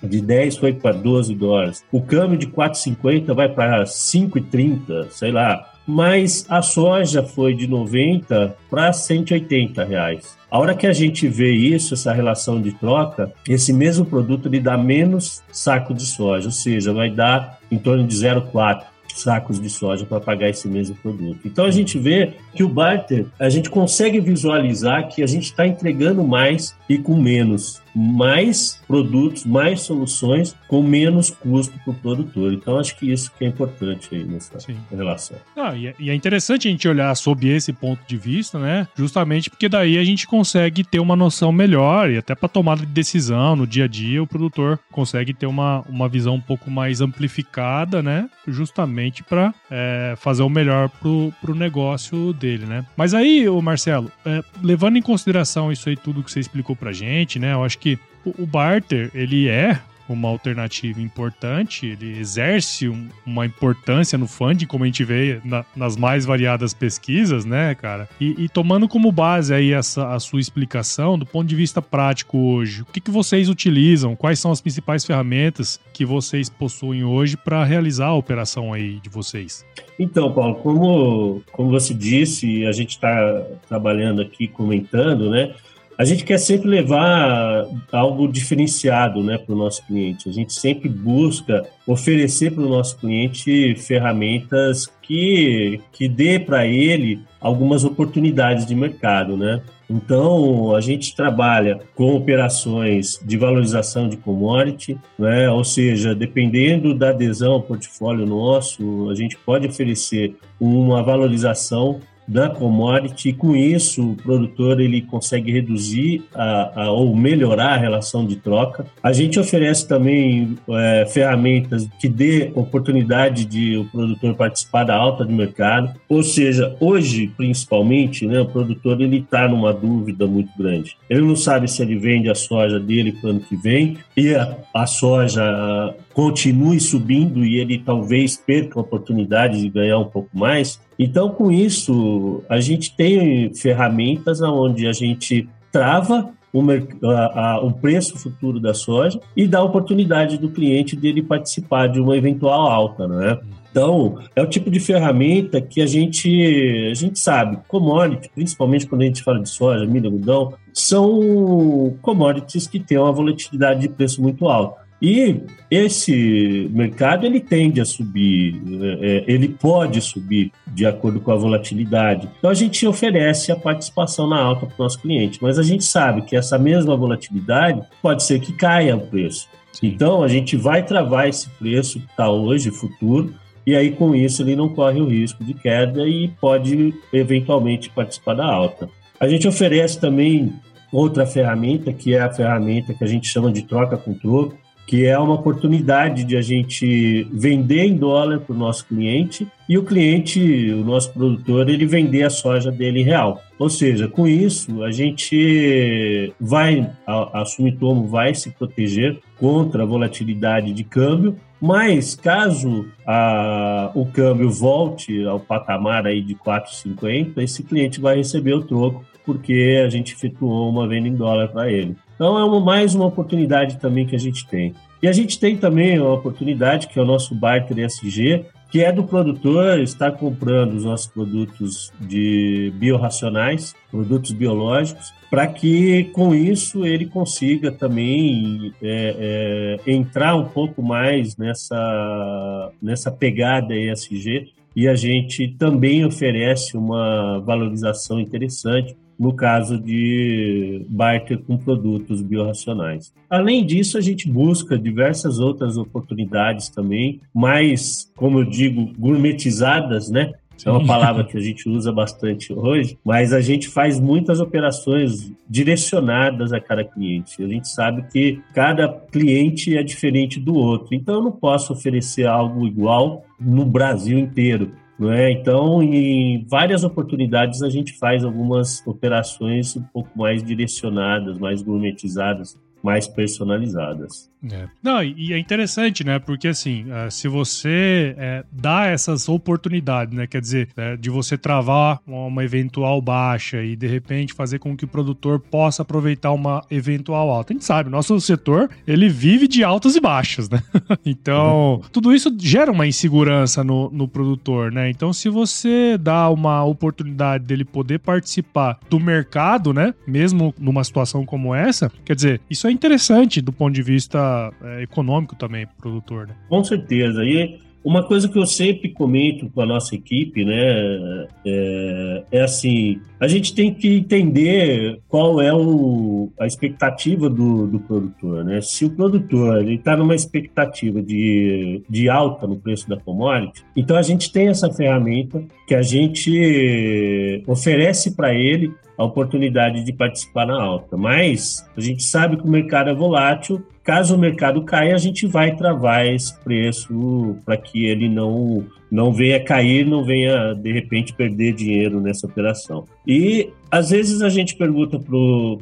De 0.01 0.21
10 0.21 0.59
foi 0.59 0.73
para 0.73 0.93
12 0.93 1.35
dólares. 1.35 1.85
O 1.91 2.01
câmbio 2.01 2.39
de 2.39 2.47
4,50 2.47 3.35
vai 3.35 3.49
para 3.49 3.83
5,30, 3.83 5.11
sei 5.11 5.33
lá 5.33 5.73
mas 5.89 6.45
a 6.51 6.61
soja 6.61 7.23
foi 7.23 7.55
de 7.55 7.67
90 7.67 8.55
para 8.69 8.93
180 8.93 9.83
reais. 9.85 10.37
A 10.51 10.59
hora 10.59 10.75
que 10.75 10.87
a 10.87 10.93
gente 10.93 11.27
vê 11.27 11.51
isso, 11.51 11.95
essa 11.95 12.13
relação 12.13 12.61
de 12.61 12.73
troca, 12.73 13.33
esse 13.49 13.73
mesmo 13.73 14.05
produto 14.05 14.51
lhe 14.51 14.61
dá 14.61 14.77
menos 14.77 15.43
saco 15.51 15.95
de 15.95 16.05
soja, 16.05 16.49
ou 16.49 16.53
seja, 16.53 16.93
vai 16.93 17.09
dar 17.09 17.59
em 17.71 17.79
torno 17.79 18.07
de 18.07 18.15
0,4 18.15 18.83
sacos 19.15 19.61
de 19.61 19.69
soja 19.69 20.05
para 20.05 20.21
pagar 20.21 20.49
esse 20.49 20.69
mesmo 20.69 20.95
produto. 20.97 21.41
Então 21.45 21.65
a 21.65 21.71
gente 21.71 21.99
vê 21.99 22.35
que 22.55 22.63
o 22.63 22.69
barter, 22.69 23.27
a 23.39 23.49
gente 23.49 23.71
consegue 23.71 24.21
visualizar 24.21 25.09
que 25.09 25.23
a 25.23 25.27
gente 25.27 25.45
está 25.45 25.67
entregando 25.67 26.23
mais 26.25 26.75
e 26.89 26.99
com 26.99 27.17
menos 27.17 27.81
mais 27.99 28.81
produtos, 28.87 29.45
mais 29.45 29.81
soluções 29.81 30.55
com 30.69 30.83
menos 30.83 31.31
custo 31.31 31.77
para 31.81 31.91
o 31.91 31.95
produtor. 31.95 32.53
Então, 32.53 32.79
acho 32.79 32.97
que 32.97 33.11
isso 33.11 33.33
que 33.37 33.45
é 33.45 33.49
importante 33.49 34.09
aí 34.13 34.23
nessa 34.23 34.61
Sim. 34.61 34.77
relação. 34.89 35.37
Ah, 35.57 35.75
e, 35.75 35.89
é, 35.89 35.95
e, 35.99 36.09
é, 36.09 36.15
interessante 36.15 36.69
a 36.69 36.71
gente 36.71 36.87
olhar 36.87 37.13
sob 37.17 37.49
esse 37.49 37.73
ponto 37.73 38.01
de 38.07 38.17
vista, 38.17 38.59
né? 38.59 38.87
Justamente 38.97 39.51
porque 39.51 39.69
daí 39.69 39.99
a 39.99 40.05
gente 40.05 40.29
consegue 40.29 40.85
ter 40.85 41.01
uma 41.01 41.17
noção 41.17 41.51
melhor 41.51 42.09
e 42.09 42.19
até 42.19 42.37
para 42.37 42.49
tomada 42.49 42.83
de 42.83 42.87
decisão 42.87 43.57
no 43.57 43.67
dia 43.67 43.85
a 43.85 43.89
dia, 43.89 44.23
o 44.23 44.27
produtor 44.27 44.79
consegue 44.93 45.35
ter 45.35 45.47
uma, 45.47 45.85
uma 45.89 46.09
visão 46.09 46.37
um 46.37 46.41
pouco 46.41 46.71
mais 46.71 47.01
amplificada, 47.01 48.01
né? 48.01 48.31
Justamente 48.47 49.25
para 49.25 49.53
é, 49.69 50.15
fazer 50.17 50.45
o 50.45 50.49
melhor 50.49 50.89
pro, 50.89 51.33
pro 51.41 51.55
negócio 51.55 52.33
dele, 52.33 52.65
né? 52.65 52.85
Mas 52.97 53.13
aí, 53.13 53.49
o 53.49 53.61
Marcelo, 53.61 54.13
é, 54.25 54.41
levando 54.63 54.97
em 54.97 55.03
consideração 55.03 55.73
isso 55.73 55.89
aí 55.89 55.97
tudo 55.97 56.23
que 56.23 56.31
você 56.31 56.39
explicou 56.39 56.77
pra 56.77 56.93
gente, 56.93 57.39
né? 57.39 57.53
Eu 57.55 57.65
acho 57.65 57.79
que 57.79 57.88
que 57.97 57.99
o 58.25 58.47
barter, 58.47 59.11
ele 59.15 59.49
é 59.49 59.81
uma 60.09 60.29
alternativa 60.29 61.01
importante, 61.01 61.87
ele 61.87 62.19
exerce 62.19 62.89
um, 62.89 63.09
uma 63.27 63.45
importância 63.45 64.17
no 64.17 64.27
funding, 64.27 64.67
como 64.67 64.85
a 64.85 64.87
gente 64.87 65.05
vê 65.05 65.41
na, 65.45 65.65
nas 65.77 65.97
mais 65.97 66.25
variadas 66.25 66.73
pesquisas, 66.73 67.45
né, 67.45 67.75
cara? 67.75 68.09
E, 68.21 68.45
e, 68.45 68.49
tomando 68.49 68.89
como 68.89 69.13
base 69.13 69.53
aí 69.53 69.73
essa 69.73 70.15
a 70.15 70.19
sua 70.19 70.41
explicação, 70.41 71.19
do 71.19 71.27
ponto 71.27 71.47
de 71.47 71.55
vista 71.55 71.83
prático 71.83 72.39
hoje, 72.39 72.83
o 72.83 72.87
que, 72.87 73.01
que 73.01 73.11
vocês 73.11 73.49
utilizam? 73.49 74.17
Quais 74.17 74.39
são 74.39 74.51
as 74.51 74.61
principais 74.61 75.05
ferramentas 75.05 75.79
que 75.93 76.05
vocês 76.05 76.49
possuem 76.49 77.05
hoje 77.05 77.37
para 77.37 77.63
realizar 77.65 78.07
a 78.07 78.15
operação 78.15 78.73
aí 78.73 79.01
de 79.01 79.11
vocês? 79.11 79.65
Então, 79.99 80.33
Paulo, 80.33 80.55
como, 80.57 81.43
como 81.53 81.71
você 81.71 81.93
disse, 81.93 82.65
a 82.65 82.73
gente 82.73 82.91
está 82.91 83.43
trabalhando 83.69 84.23
aqui 84.23 84.49
comentando, 84.49 85.29
né? 85.29 85.55
A 85.99 86.05
gente 86.05 86.23
quer 86.23 86.39
sempre 86.39 86.69
levar 86.69 87.67
algo 87.91 88.29
diferenciado 88.29 89.21
né, 89.21 89.37
para 89.37 89.53
o 89.53 89.59
nosso 89.59 89.85
cliente. 89.85 90.29
A 90.29 90.33
gente 90.33 90.53
sempre 90.53 90.89
busca 90.89 91.69
oferecer 91.85 92.53
para 92.53 92.63
o 92.63 92.69
nosso 92.69 92.97
cliente 92.99 93.75
ferramentas 93.75 94.89
que, 95.03 95.81
que 95.91 96.09
dê 96.09 96.39
para 96.39 96.65
ele 96.65 97.21
algumas 97.41 97.83
oportunidades 97.83 98.65
de 98.65 98.77
mercado. 98.77 99.37
Né? 99.37 99.61
Então, 99.91 100.73
a 100.77 100.81
gente 100.81 101.17
trabalha 101.17 101.81
com 101.97 102.15
operações 102.15 103.19
de 103.25 103.37
valorização 103.37 104.09
de 104.09 104.17
commodity, 104.17 104.97
né? 105.19 105.51
ou 105.51 105.65
seja, 105.65 106.15
dependendo 106.15 106.95
da 106.95 107.09
adesão 107.09 107.55
ao 107.55 107.63
portfólio 107.63 108.25
nosso, 108.25 109.11
a 109.11 109.17
gente 109.17 109.37
pode 109.37 109.67
oferecer 109.67 110.37
uma 110.61 111.03
valorização 111.03 112.01
da 112.29 112.51
commodity 112.51 113.33
com 113.33 113.57
isso 113.57 114.11
o 114.11 114.15
produtor 114.15 114.81
ele 114.81 115.01
consegue 115.01 115.51
reduzir 115.51 116.23
a, 116.35 116.83
a, 116.83 116.91
ou 116.93 117.17
melhorar 117.17 117.75
a 117.75 117.77
relação 117.77 118.27
de 118.27 118.37
troca. 118.37 118.87
A 119.03 119.13
gente 119.13 119.41
oferece 119.41 119.89
também 119.89 120.57
é, 120.69 121.07
ferramentas 121.07 121.89
que 121.99 122.09
dê 122.09 122.53
oportunidade 122.55 123.47
de 123.47 123.79
o 123.79 123.85
produtor 123.87 124.35
participar 124.35 124.85
da 124.85 124.95
alta 124.95 125.25
do 125.25 125.33
mercado, 125.33 125.99
ou 126.09 126.23
seja, 126.23 126.77
hoje 126.79 127.33
principalmente, 127.37 128.27
né, 128.27 128.41
o 128.41 128.47
produtor 128.47 129.01
ele 129.01 129.19
está 129.19 129.49
numa 129.49 129.73
dúvida 129.73 130.27
muito 130.27 130.51
grande. 130.57 130.97
Ele 131.09 131.23
não 131.23 131.37
sabe 131.37 131.69
se 131.69 131.81
ele 131.81 131.97
vende 131.97 132.29
a 132.29 132.35
soja 132.35 132.79
dele 132.79 133.13
para 133.13 133.29
o 133.29 133.31
ano 133.31 133.41
que 133.41 133.57
vem 133.57 133.97
e 134.17 134.35
a, 134.35 134.57
a 134.75 134.87
soja 134.87 135.95
continue 136.13 136.81
subindo 136.81 137.45
e 137.45 137.61
ele 137.61 137.79
talvez 137.79 138.37
perca 138.37 138.79
a 138.79 138.83
oportunidade 138.83 139.61
de 139.61 139.69
ganhar 139.69 139.99
um 139.99 140.05
pouco 140.05 140.37
mais. 140.37 140.81
Então, 140.99 141.31
com 141.31 141.51
isso, 141.51 142.43
a 142.49 142.61
gente 142.61 142.95
tem 142.97 143.55
ferramentas 143.55 144.41
onde 144.41 144.87
a 144.87 144.93
gente 144.93 145.49
trava 145.71 146.31
o, 146.53 146.61
a, 147.09 147.53
a, 147.53 147.61
o 147.61 147.73
preço 147.73 148.19
futuro 148.19 148.59
da 148.59 148.75
soja 148.75 149.21
e 149.37 149.47
dá 149.47 149.59
a 149.59 149.65
oportunidade 149.65 150.39
do 150.39 150.51
cliente 150.51 150.97
dele 150.97 151.23
participar 151.23 151.87
de 151.87 152.01
uma 152.01 152.17
eventual 152.17 152.69
alta, 152.69 153.07
né? 153.07 153.39
Então, 153.71 154.19
é 154.35 154.43
o 154.43 154.47
tipo 154.47 154.71
de 154.71 154.81
ferramenta 154.81 155.61
que 155.61 155.81
a 155.81 155.87
gente, 155.87 156.89
a 156.91 156.95
gente 156.95 157.19
sabe, 157.19 157.59
commodity, 157.69 158.31
principalmente 158.35 158.87
quando 158.87 159.03
a 159.03 159.05
gente 159.05 159.23
fala 159.23 159.41
de 159.41 159.49
soja, 159.49 159.87
milho, 159.87 160.07
algodão, 160.07 160.55
são 160.73 161.95
commodities 162.03 162.67
que 162.67 162.81
têm 162.81 162.99
uma 162.99 163.13
volatilidade 163.13 163.81
de 163.81 163.89
preço 163.89 164.23
muito 164.23 164.49
alta. 164.49 164.88
E 165.01 165.43
esse 165.71 166.69
mercado 166.73 167.25
ele 167.25 167.39
tende 167.39 167.81
a 167.81 167.85
subir, 167.85 168.61
é, 169.01 169.25
ele 169.29 169.49
pode 169.49 170.01
subir 170.01 170.51
de 170.67 170.85
acordo 170.85 171.21
com 171.21 171.31
a 171.31 171.37
volatilidade. 171.37 172.29
Então 172.39 172.51
a 172.51 172.55
gente 172.55 172.85
oferece 172.87 173.53
a 173.53 173.57
participação 173.57 174.27
na 174.27 174.41
alta 174.41 174.67
para 174.67 174.75
o 174.77 174.83
nosso 174.83 175.01
cliente, 175.01 175.39
mas 175.41 175.59
a 175.59 175.63
gente 175.63 175.85
sabe 175.85 176.23
que 176.23 176.35
essa 176.35 176.59
mesma 176.59 176.97
volatilidade 176.97 177.83
pode 178.03 178.25
ser 178.25 178.41
que 178.41 178.53
caia 178.53 178.97
o 178.97 179.07
preço. 179.07 179.49
Então 179.83 180.23
a 180.23 180.29
gente 180.29 180.57
vai 180.57 180.85
travar 180.85 181.29
esse 181.29 181.49
preço 181.51 182.01
que 182.01 182.07
está 182.07 182.29
hoje, 182.29 182.71
futuro, 182.73 183.33
e 183.65 183.77
aí 183.77 183.93
com 183.93 184.15
isso 184.15 184.43
ele 184.43 184.57
não 184.57 184.69
corre 184.69 185.01
o 185.01 185.09
risco 185.09 185.45
de 185.45 185.55
queda 185.55 186.09
e 186.09 186.29
pode 186.41 186.93
eventualmente 187.13 187.89
participar 187.91 188.35
da 188.35 188.47
alta. 188.47 188.89
A 189.21 189.29
gente 189.29 189.47
oferece 189.47 190.01
também 190.01 190.53
outra 190.93 191.27
ferramenta, 191.27 191.93
que 191.93 192.15
é 192.15 192.21
a 192.21 192.33
ferramenta 192.33 192.95
que 192.95 193.05
a 193.05 193.07
gente 193.07 193.29
chama 193.29 193.53
de 193.53 193.63
troca 193.63 193.97
com 193.97 194.15
troco, 194.15 194.57
que 194.89 195.05
é 195.05 195.19
uma 195.19 195.35
oportunidade 195.35 196.25
de 196.25 196.35
a 196.35 196.41
gente 196.41 197.29
vender 197.31 197.85
em 197.85 197.95
dólar 197.95 198.41
para 198.41 198.55
o 198.55 198.59
nosso 198.59 198.87
cliente 198.87 199.47
e 199.69 199.77
o 199.77 199.85
cliente, 199.85 200.41
o 200.73 200.83
nosso 200.83 201.13
produtor, 201.13 201.69
ele 201.69 201.85
vender 201.85 202.23
a 202.23 202.31
soja 202.31 202.73
dele 202.73 203.01
em 203.01 203.05
real. 203.05 203.39
Ou 203.59 203.69
seja, 203.69 204.09
com 204.09 204.27
isso, 204.27 204.83
a 204.83 204.91
gente 204.91 206.33
vai, 206.41 206.91
a, 207.07 207.43
a 207.43 207.45
Sumitomo 207.45 208.07
vai 208.07 208.35
se 208.35 208.51
proteger 208.51 209.21
contra 209.39 209.83
a 209.83 209.87
volatilidade 209.87 210.73
de 210.73 210.85
câmbio, 210.85 211.37
mas 211.61 212.15
caso 212.15 212.87
a, 213.07 213.91
o 213.95 214.07
câmbio 214.07 214.51
volte 214.51 215.23
ao 215.27 215.39
patamar 215.39 216.07
aí 216.07 216.23
de 216.23 216.35
4,50, 216.35 217.43
esse 217.43 217.63
cliente 217.63 218.01
vai 218.01 218.17
receber 218.17 218.55
o 218.55 218.65
troco 218.65 219.05
porque 219.23 219.83
a 219.85 219.91
gente 219.91 220.15
efetuou 220.15 220.71
uma 220.71 220.89
venda 220.89 221.09
em 221.09 221.15
dólar 221.15 221.49
para 221.49 221.71
ele. 221.71 221.95
Então 222.19 222.37
é 222.37 222.45
uma, 222.45 222.59
mais 222.59 222.97
uma 222.97 223.07
oportunidade 223.07 223.79
também 223.79 224.05
que 224.05 224.17
a 224.17 224.19
gente 224.19 224.45
tem. 224.45 224.75
E 225.01 225.07
a 225.07 225.13
gente 225.13 225.39
tem 225.39 225.57
também 225.57 226.01
uma 226.01 226.13
oportunidade, 226.13 226.89
que 226.89 226.99
é 226.99 227.03
o 227.03 227.05
nosso 227.05 227.33
Barter 227.33 227.79
SG, 227.79 228.45
que 228.73 228.83
é 228.83 228.91
do 228.91 229.05
produtor 229.05 229.79
estar 229.79 230.11
comprando 230.11 230.75
os 230.75 230.85
nossos 230.85 231.07
produtos 231.07 231.93
de 232.01 232.73
biorracionais, 232.75 233.73
produtos 233.89 234.33
biológicos, 234.33 235.15
para 235.31 235.47
que 235.47 236.11
com 236.13 236.35
isso 236.35 236.85
ele 236.85 237.07
consiga 237.07 237.71
também 237.71 238.75
é, 238.83 239.79
é, 239.87 239.93
entrar 239.93 240.35
um 240.35 240.47
pouco 240.47 240.83
mais 240.83 241.37
nessa, 241.37 242.73
nessa 242.83 243.13
pegada 243.13 243.77
ESG 243.77 244.49
e 244.75 244.89
a 244.89 244.97
gente 244.97 245.55
também 245.57 246.05
oferece 246.05 246.77
uma 246.77 247.39
valorização 247.39 248.19
interessante 248.19 248.97
no 249.19 249.33
caso 249.35 249.79
de 249.79 250.87
barter 250.89 251.39
com 251.39 251.57
produtos 251.57 252.23
biorracionais. 252.23 253.13
Além 253.29 253.67
disso, 253.67 253.99
a 253.99 254.01
gente 254.01 254.31
busca 254.31 254.79
diversas 254.79 255.41
outras 255.41 255.77
oportunidades 255.77 256.69
também, 256.69 257.21
mais, 257.35 258.11
como 258.17 258.39
eu 258.41 258.45
digo, 258.45 258.93
gourmetizadas, 258.99 260.09
né? 260.09 260.33
É 260.67 260.71
uma 260.71 260.85
palavra 260.85 261.25
que 261.25 261.37
a 261.37 261.41
gente 261.41 261.69
usa 261.69 261.93
bastante 261.93 262.53
hoje, 262.53 262.99
mas 263.05 263.33
a 263.33 263.41
gente 263.41 263.69
faz 263.69 264.01
muitas 264.01 264.41
operações 264.41 265.33
direcionadas 265.49 266.53
a 266.53 266.61
cada 266.61 266.85
cliente. 266.85 267.43
A 267.43 267.49
gente 267.49 267.69
sabe 267.69 268.03
que 268.11 268.41
cada 268.53 268.89
cliente 268.89 269.77
é 269.77 269.83
diferente 269.83 270.41
do 270.41 270.55
outro, 270.55 270.95
então 270.95 271.17
eu 271.17 271.23
não 271.23 271.33
posso 271.33 271.73
oferecer 271.73 272.27
algo 272.27 272.67
igual 272.67 273.25
no 273.39 273.65
Brasil 273.65 274.19
inteiro. 274.19 274.73
É? 275.01 275.31
Então, 275.31 275.81
em 275.81 276.45
várias 276.45 276.83
oportunidades, 276.83 277.63
a 277.63 277.71
gente 277.71 277.93
faz 277.93 278.25
algumas 278.25 278.85
operações 278.85 279.77
um 279.77 279.83
pouco 279.83 280.11
mais 280.19 280.43
direcionadas, 280.43 281.39
mais 281.39 281.63
gourmetizadas, 281.63 282.59
mais 282.83 283.09
personalizadas. 283.09 284.31
É. 284.53 284.69
Não, 284.83 285.03
e 285.03 285.33
é 285.33 285.39
interessante, 285.39 286.05
né? 286.05 286.19
Porque 286.19 286.49
assim, 286.49 286.87
é, 286.91 287.11
se 287.11 287.27
você 287.27 288.15
é, 288.17 288.45
dá 288.53 288.87
essas 288.87 289.29
oportunidades, 289.29 290.15
né? 290.15 290.27
Quer 290.27 290.41
dizer, 290.41 290.69
é, 290.77 290.97
de 290.97 291.11
você 291.11 291.37
travar 291.37 292.01
uma 292.07 292.45
eventual 292.45 293.01
baixa 293.03 293.63
e 293.63 293.75
de 293.75 293.87
repente 293.87 294.33
fazer 294.33 294.59
com 294.61 294.77
que 294.77 294.85
o 294.85 294.89
produtor 294.89 295.41
possa 295.41 295.83
aproveitar 295.83 296.31
uma 296.33 296.65
eventual 296.71 297.31
alta. 297.31 297.53
A 297.53 297.55
gente 297.55 297.65
sabe, 297.65 297.91
nosso 297.91 298.19
setor 298.21 298.71
ele 298.87 299.09
vive 299.09 299.49
de 299.49 299.65
altas 299.65 299.97
e 299.97 300.01
baixas, 300.01 300.49
né? 300.49 300.63
então, 301.05 301.75
uhum. 301.75 301.81
tudo 301.93 302.15
isso 302.15 302.33
gera 302.39 302.71
uma 302.71 302.87
insegurança 302.87 303.65
no, 303.65 303.91
no 303.91 304.07
produtor, 304.07 304.71
né? 304.71 304.89
Então, 304.89 305.13
se 305.13 305.29
você 305.29 305.99
dá 305.99 306.31
uma 306.31 306.65
oportunidade 306.65 307.45
dele 307.45 307.65
poder 307.65 307.99
participar 307.99 308.79
do 308.89 309.01
mercado, 309.01 309.75
né? 309.75 309.95
Mesmo 310.07 310.55
numa 310.59 310.85
situação 310.85 311.27
como 311.27 311.55
essa, 311.55 311.91
quer 312.05 312.15
dizer, 312.15 312.41
isso 312.49 312.68
é 312.69 312.73
interessante 312.73 313.41
do 313.41 313.53
ponto 313.53 313.75
de 313.75 313.83
vista 313.83 314.53
é, 314.63 314.83
econômico 314.83 315.35
também 315.35 315.67
para 315.67 315.75
o 315.75 315.81
produtor, 315.81 316.27
né? 316.27 316.35
Com 316.49 316.63
certeza. 316.63 317.25
E 317.25 317.59
uma 317.85 318.03
coisa 318.03 318.29
que 318.29 318.39
eu 318.39 318.47
sempre 318.47 318.91
comento 318.91 319.49
com 319.49 319.63
a 319.63 319.67
nossa 319.67 319.95
equipe, 319.95 320.45
né, 320.45 321.27
é, 321.45 322.25
é, 322.33 322.43
assim, 322.43 323.01
a 323.21 323.27
gente 323.29 323.55
tem 323.55 323.73
que 323.73 323.89
entender 323.97 325.01
qual 325.09 325.41
é 325.41 325.55
o, 325.55 326.31
a 326.39 326.47
expectativa 326.47 327.31
do, 327.31 327.67
do 327.67 327.81
produtor, 327.81 328.45
né? 328.45 328.61
Se 328.61 328.85
o 328.85 328.91
produtor 328.91 329.67
está 329.71 329.97
numa 329.97 330.15
expectativa 330.15 331.01
de, 331.01 331.83
de 331.89 332.09
alta 332.09 332.47
no 332.47 332.57
preço 332.57 332.89
da 332.89 332.97
commodity, 332.97 333.65
então 333.77 333.97
a 333.97 334.03
gente 334.03 334.31
tem 334.33 334.49
essa 334.49 334.71
ferramenta 334.71 335.43
que 335.67 335.75
a 335.75 335.83
gente 335.83 337.43
oferece 337.47 338.15
para 338.15 338.35
ele 338.35 338.73
a 338.99 339.05
oportunidade 339.05 339.85
de 339.85 339.93
participar 339.93 340.47
na 340.47 340.61
alta. 340.61 340.97
Mas 340.97 341.65
a 341.77 341.81
gente 341.81 342.03
sabe 342.03 342.37
que 342.37 342.43
o 342.43 342.51
mercado 342.51 342.91
é 342.91 342.95
volátil. 342.95 343.65
Caso 343.85 344.17
o 344.17 344.19
mercado 344.19 344.63
caia, 344.65 344.95
a 344.95 344.99
gente 344.99 345.27
vai 345.27 345.55
travar 345.55 346.05
esse 346.05 346.37
preço 346.41 347.37
para 347.47 347.57
que 347.57 347.87
ele 347.87 348.09
não 348.09 348.67
não 348.91 349.13
venha 349.13 349.39
cair, 349.43 349.87
não 349.87 350.03
venha 350.03 350.55
de 350.55 350.73
repente 350.73 351.13
perder 351.13 351.55
dinheiro 351.55 352.01
nessa 352.01 352.27
operação. 352.27 352.85
E 353.07 353.51
às 353.71 353.91
vezes 353.91 354.23
a 354.23 354.31
gente 354.31 354.57
pergunta 354.57 354.99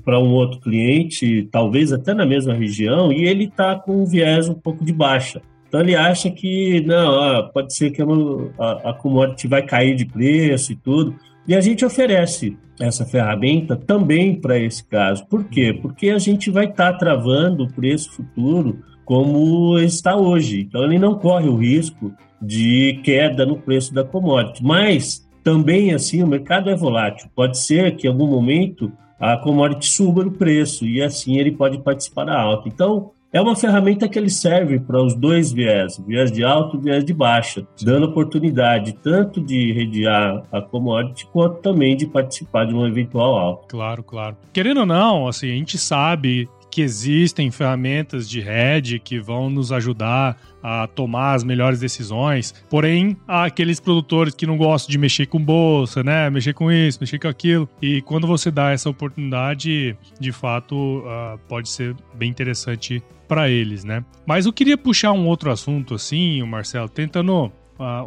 para 0.05 0.19
um 0.19 0.33
outro 0.33 0.61
cliente, 0.61 1.49
talvez 1.51 1.93
até 1.93 2.15
na 2.15 2.25
mesma 2.25 2.55
região, 2.55 3.13
e 3.13 3.27
ele 3.27 3.45
está 3.45 3.75
com 3.75 4.03
um 4.03 4.07
viés 4.07 4.49
um 4.49 4.55
pouco 4.55 4.85
de 4.85 4.93
baixa. 4.93 5.43
Então 5.69 5.81
ele 5.81 5.97
acha 5.97 6.31
que 6.31 6.81
não, 6.87 7.49
pode 7.49 7.75
ser 7.75 7.91
que 7.91 8.01
a, 8.01 8.91
a 8.91 8.95
commodity 8.95 9.49
vai 9.49 9.63
cair 9.63 9.97
de 9.97 10.07
preço 10.07 10.73
e 10.73 10.77
tudo. 10.77 11.15
E 11.49 11.55
a 11.55 11.61
gente 11.61 11.85
oferece 11.85 12.57
essa 12.81 13.05
ferramenta 13.05 13.77
também 13.77 14.35
para 14.35 14.59
esse 14.59 14.85
caso. 14.85 15.27
Por 15.27 15.45
quê? 15.45 15.73
Porque 15.81 16.11
a 16.11 16.19
gente 16.19 16.51
vai 16.51 16.67
estar 16.67 16.93
tá 16.93 16.99
travando 16.99 17.65
o 17.65 17.73
preço 17.73 18.13
futuro 18.13 18.83
como 19.05 19.79
está 19.79 20.17
hoje. 20.17 20.63
Então 20.63 20.85
ele 20.85 20.99
não 20.99 21.15
corre 21.15 21.49
o 21.49 21.57
risco 21.57 22.13
de 22.43 23.01
queda 23.05 23.47
no 23.47 23.57
preço 23.57 23.95
da 23.95 24.05
commodity. 24.05 24.63
Mas 24.65 25.27
também 25.43 25.95
assim 25.95 26.23
o 26.23 26.27
mercado 26.27 26.69
é 26.69 26.77
volátil. 26.77 27.31
Pode 27.35 27.59
ser 27.59 27.97
que 27.97 28.07
em 28.07 28.11
algum 28.11 28.27
momento 28.27 28.93
a 29.19 29.37
commodity 29.37 29.87
suba 29.87 30.25
no 30.25 30.33
preço 30.33 30.85
e 30.85 31.01
assim 31.01 31.39
ele 31.39 31.53
pode 31.53 31.79
participar 31.79 32.25
da 32.25 32.39
alta. 32.39 32.69
Então 32.69 33.13
é 33.33 33.41
uma 33.41 33.57
ferramenta 33.57 34.09
que 34.09 34.19
ele 34.19 34.31
serve 34.31 34.79
para 34.79 35.03
os 35.03 35.15
dois 35.15 35.53
viés, 35.53 35.99
viés 36.07 36.31
de 36.31 36.45
alto 36.45 36.77
e 36.77 36.81
viés 36.81 37.05
de 37.05 37.13
baixa, 37.13 37.67
dando 37.83 38.07
oportunidade 38.07 38.95
tanto 39.03 39.41
de 39.41 39.73
redear 39.73 40.43
a 40.51 40.61
commodity 40.61 41.27
quanto 41.27 41.61
também 41.61 41.97
de 41.97 42.07
participar 42.07 42.67
de 42.67 42.75
um 42.75 42.87
eventual 42.87 43.37
alta. 43.37 43.67
Claro, 43.69 44.03
claro. 44.03 44.37
Querendo 44.53 44.81
ou 44.81 44.87
não, 44.87 45.29
assim, 45.29 45.51
a 45.51 45.57
gente 45.57 45.77
sabe 45.77 46.49
que 46.71 46.83
existem 46.83 47.51
ferramentas 47.51 48.29
de 48.29 48.41
hedge 48.41 48.99
que 48.99 49.19
vão 49.19 49.49
nos 49.49 49.73
ajudar 49.73 50.37
a 50.63 50.87
tomar 50.87 51.33
as 51.33 51.43
melhores 51.43 51.81
decisões. 51.81 52.55
Porém, 52.69 53.17
há 53.27 53.45
aqueles 53.45 53.81
produtores 53.81 54.35
que 54.35 54.47
não 54.47 54.59
gostam 54.59 54.91
de 54.91 54.99
mexer 54.99 55.25
com 55.25 55.43
bolsa, 55.43 56.03
né? 56.03 56.29
Mexer 56.29 56.53
com 56.53 56.71
isso, 56.71 56.99
mexer 57.01 57.19
com 57.19 57.29
aquilo. 57.29 57.67
E 57.81 58.03
quando 58.03 58.27
você 58.27 58.51
dá 58.51 58.73
essa 58.73 58.91
oportunidade, 58.91 59.97
de 60.21 60.33
fato, 60.33 60.75
uh, 60.77 61.39
pode 61.49 61.69
ser 61.71 61.97
bem 62.15 62.29
interessante 62.29 63.03
para 63.27 63.51
eles, 63.51 63.85
né? 63.85 64.05
Mas 64.27 64.47
eu 64.47 64.53
queria 64.53 64.79
puxar 64.79 65.13
um 65.13 65.27
outro 65.27 65.51
assunto 65.51 65.95
assim, 65.95 66.43
Marcelo, 66.43 66.89
tentando 66.89 67.53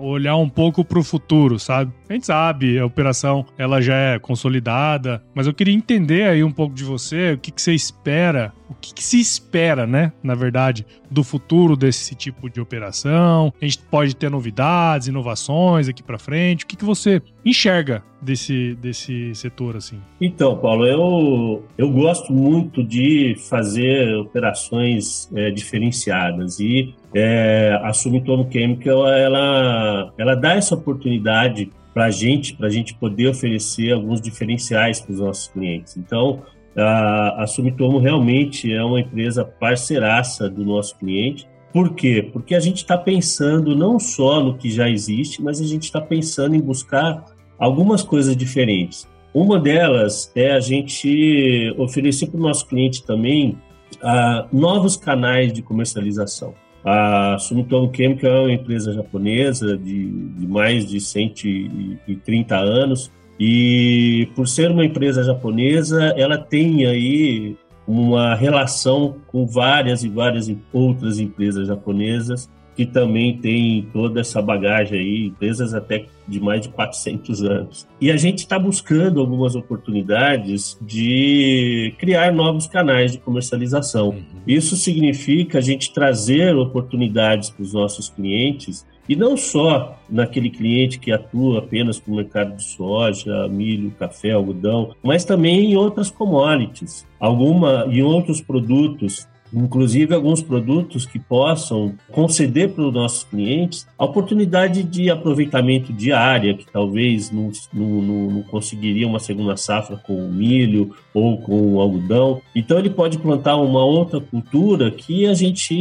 olhar 0.01 0.35
um 0.37 0.49
pouco 0.49 0.83
para 0.83 0.99
o 0.99 1.03
futuro, 1.03 1.59
sabe? 1.59 1.91
A 2.09 2.13
gente 2.13 2.25
sabe, 2.25 2.79
a 2.79 2.85
operação 2.85 3.45
ela 3.57 3.81
já 3.81 3.95
é 3.95 4.19
consolidada, 4.19 5.23
mas 5.33 5.47
eu 5.47 5.53
queria 5.53 5.73
entender 5.73 6.23
aí 6.23 6.43
um 6.43 6.51
pouco 6.51 6.73
de 6.73 6.83
você, 6.83 7.33
o 7.33 7.37
que, 7.37 7.51
que 7.51 7.61
você 7.61 7.73
espera, 7.73 8.51
o 8.69 8.73
que, 8.73 8.93
que, 8.93 9.03
se 9.03 9.19
espera, 9.19 9.85
né, 9.85 10.11
na 10.23 10.35
verdade, 10.35 10.85
do 11.09 11.23
futuro 11.23 11.75
desse 11.75 12.15
tipo 12.15 12.49
de 12.49 12.61
operação. 12.61 13.53
A 13.61 13.65
gente 13.65 13.79
pode 13.79 14.15
ter 14.15 14.29
novidades, 14.29 15.07
inovações 15.07 15.87
aqui 15.87 16.03
para 16.03 16.17
frente. 16.17 16.63
O 16.63 16.67
que, 16.67 16.75
que 16.75 16.85
você 16.85 17.21
enxerga 17.45 18.03
desse, 18.21 18.75
desse 18.75 19.33
setor 19.33 19.75
assim? 19.77 19.99
Então, 20.21 20.57
Paulo, 20.57 20.85
eu, 20.85 21.65
eu 21.77 21.89
gosto 21.91 22.31
muito 22.31 22.83
de 22.83 23.35
fazer 23.49 24.15
operações 24.17 25.29
é, 25.33 25.49
diferenciadas 25.49 26.59
e 26.59 26.93
é, 27.13 27.79
a 27.83 27.91
Sumitomo 27.93 28.47
Chemical 28.51 29.07
ela, 29.07 30.13
ela 30.17 30.35
dá 30.35 30.55
essa 30.55 30.75
oportunidade 30.75 31.71
para 31.93 32.05
a 32.05 32.11
gente, 32.11 32.55
para 32.55 32.67
a 32.67 32.69
gente 32.69 32.93
poder 32.95 33.27
oferecer 33.27 33.91
alguns 33.91 34.21
diferenciais 34.21 35.01
para 35.01 35.13
os 35.13 35.19
nossos 35.19 35.47
clientes. 35.47 35.97
Então, 35.97 36.43
a, 36.77 37.43
a 37.43 37.47
Sumitomo 37.47 37.97
realmente 37.97 38.71
é 38.71 38.83
uma 38.83 38.99
empresa 38.99 39.43
parceiraça 39.43 40.49
do 40.49 40.63
nosso 40.63 40.97
cliente. 40.97 41.47
Por 41.73 41.93
quê? 41.93 42.27
Porque 42.31 42.55
a 42.55 42.59
gente 42.59 42.77
está 42.77 42.97
pensando 42.97 43.75
não 43.75 43.99
só 43.99 44.43
no 44.43 44.55
que 44.55 44.71
já 44.71 44.89
existe, 44.89 45.41
mas 45.41 45.59
a 45.59 45.65
gente 45.65 45.83
está 45.83 46.01
pensando 46.01 46.55
em 46.55 46.61
buscar 46.61 47.25
algumas 47.57 48.03
coisas 48.03 48.35
diferentes. 48.35 49.07
Uma 49.33 49.59
delas 49.59 50.31
é 50.35 50.51
a 50.51 50.59
gente 50.59 51.73
oferecer 51.77 52.27
para 52.27 52.39
o 52.39 52.41
nosso 52.41 52.65
cliente 52.67 53.03
também 53.03 53.57
uh, 53.97 54.47
novos 54.51 54.95
canais 54.95 55.53
de 55.53 55.61
comercialização. 55.61 56.53
A 56.83 57.37
Sumitomo 57.39 57.91
Chemical 57.93 58.31
é 58.31 58.39
uma 58.41 58.53
empresa 58.53 58.93
japonesa 58.93 59.77
de, 59.77 60.11
de 60.11 60.47
mais 60.47 60.87
de 60.87 60.99
130 60.99 62.55
anos. 62.55 63.11
E 63.39 64.27
por 64.35 64.47
ser 64.47 64.71
uma 64.71 64.85
empresa 64.85 65.23
japonesa, 65.23 66.13
ela 66.17 66.37
tem 66.37 66.85
aí 66.85 67.55
uma 67.87 68.35
relação 68.35 69.15
com 69.27 69.45
várias 69.45 70.03
e 70.03 70.09
várias 70.09 70.51
outras 70.71 71.19
empresas 71.19 71.67
japonesas 71.67 72.49
que 72.79 72.85
também 72.85 73.35
tem 73.35 73.89
toda 73.91 74.21
essa 74.21 74.41
bagagem 74.41 74.97
aí, 74.97 75.25
empresas 75.25 75.73
até 75.73 76.05
de 76.25 76.39
mais 76.39 76.61
de 76.61 76.69
400 76.69 77.43
anos. 77.43 77.85
E 77.99 78.09
a 78.09 78.15
gente 78.15 78.37
está 78.37 78.57
buscando 78.57 79.19
algumas 79.19 79.53
oportunidades 79.53 80.77
de 80.81 81.93
criar 81.99 82.31
novos 82.31 82.67
canais 82.67 83.11
de 83.11 83.17
comercialização. 83.17 84.11
Uhum. 84.11 84.23
Isso 84.47 84.77
significa 84.77 85.57
a 85.57 85.61
gente 85.61 85.91
trazer 85.93 86.55
oportunidades 86.55 87.49
para 87.49 87.63
os 87.63 87.73
nossos 87.73 88.07
clientes 88.07 88.87
e 89.09 89.13
não 89.13 89.35
só 89.35 89.99
naquele 90.09 90.49
cliente 90.49 90.99
que 90.99 91.11
atua 91.11 91.59
apenas 91.59 91.99
com 91.99 92.13
o 92.13 92.15
mercado 92.15 92.55
de 92.55 92.63
soja, 92.63 93.45
milho, 93.49 93.91
café, 93.99 94.31
algodão, 94.31 94.95
mas 95.03 95.25
também 95.25 95.73
em 95.73 95.75
outras 95.75 96.09
commodities, 96.09 97.05
alguma 97.19 97.85
em 97.89 98.01
outros 98.01 98.39
produtos 98.39 99.27
inclusive 99.53 100.13
alguns 100.13 100.41
produtos 100.41 101.05
que 101.05 101.19
possam 101.19 101.93
conceder 102.11 102.69
para 102.69 102.83
os 102.83 102.93
nossos 102.93 103.23
clientes 103.23 103.87
a 103.97 104.05
oportunidade 104.05 104.83
de 104.83 105.09
aproveitamento 105.09 105.91
de 105.91 106.11
área, 106.11 106.53
que 106.53 106.65
talvez 106.71 107.31
não, 107.31 107.51
não, 107.73 108.01
não 108.01 108.41
conseguiria 108.43 109.07
uma 109.07 109.19
segunda 109.19 109.57
safra 109.57 109.97
com 109.97 110.13
o 110.13 110.31
milho 110.31 110.95
ou 111.13 111.41
com 111.41 111.73
o 111.73 111.79
algodão. 111.79 112.41
Então 112.55 112.77
ele 112.77 112.89
pode 112.89 113.17
plantar 113.17 113.55
uma 113.57 113.83
outra 113.83 114.19
cultura 114.19 114.91
que 114.91 115.25
a 115.25 115.33
gente 115.33 115.73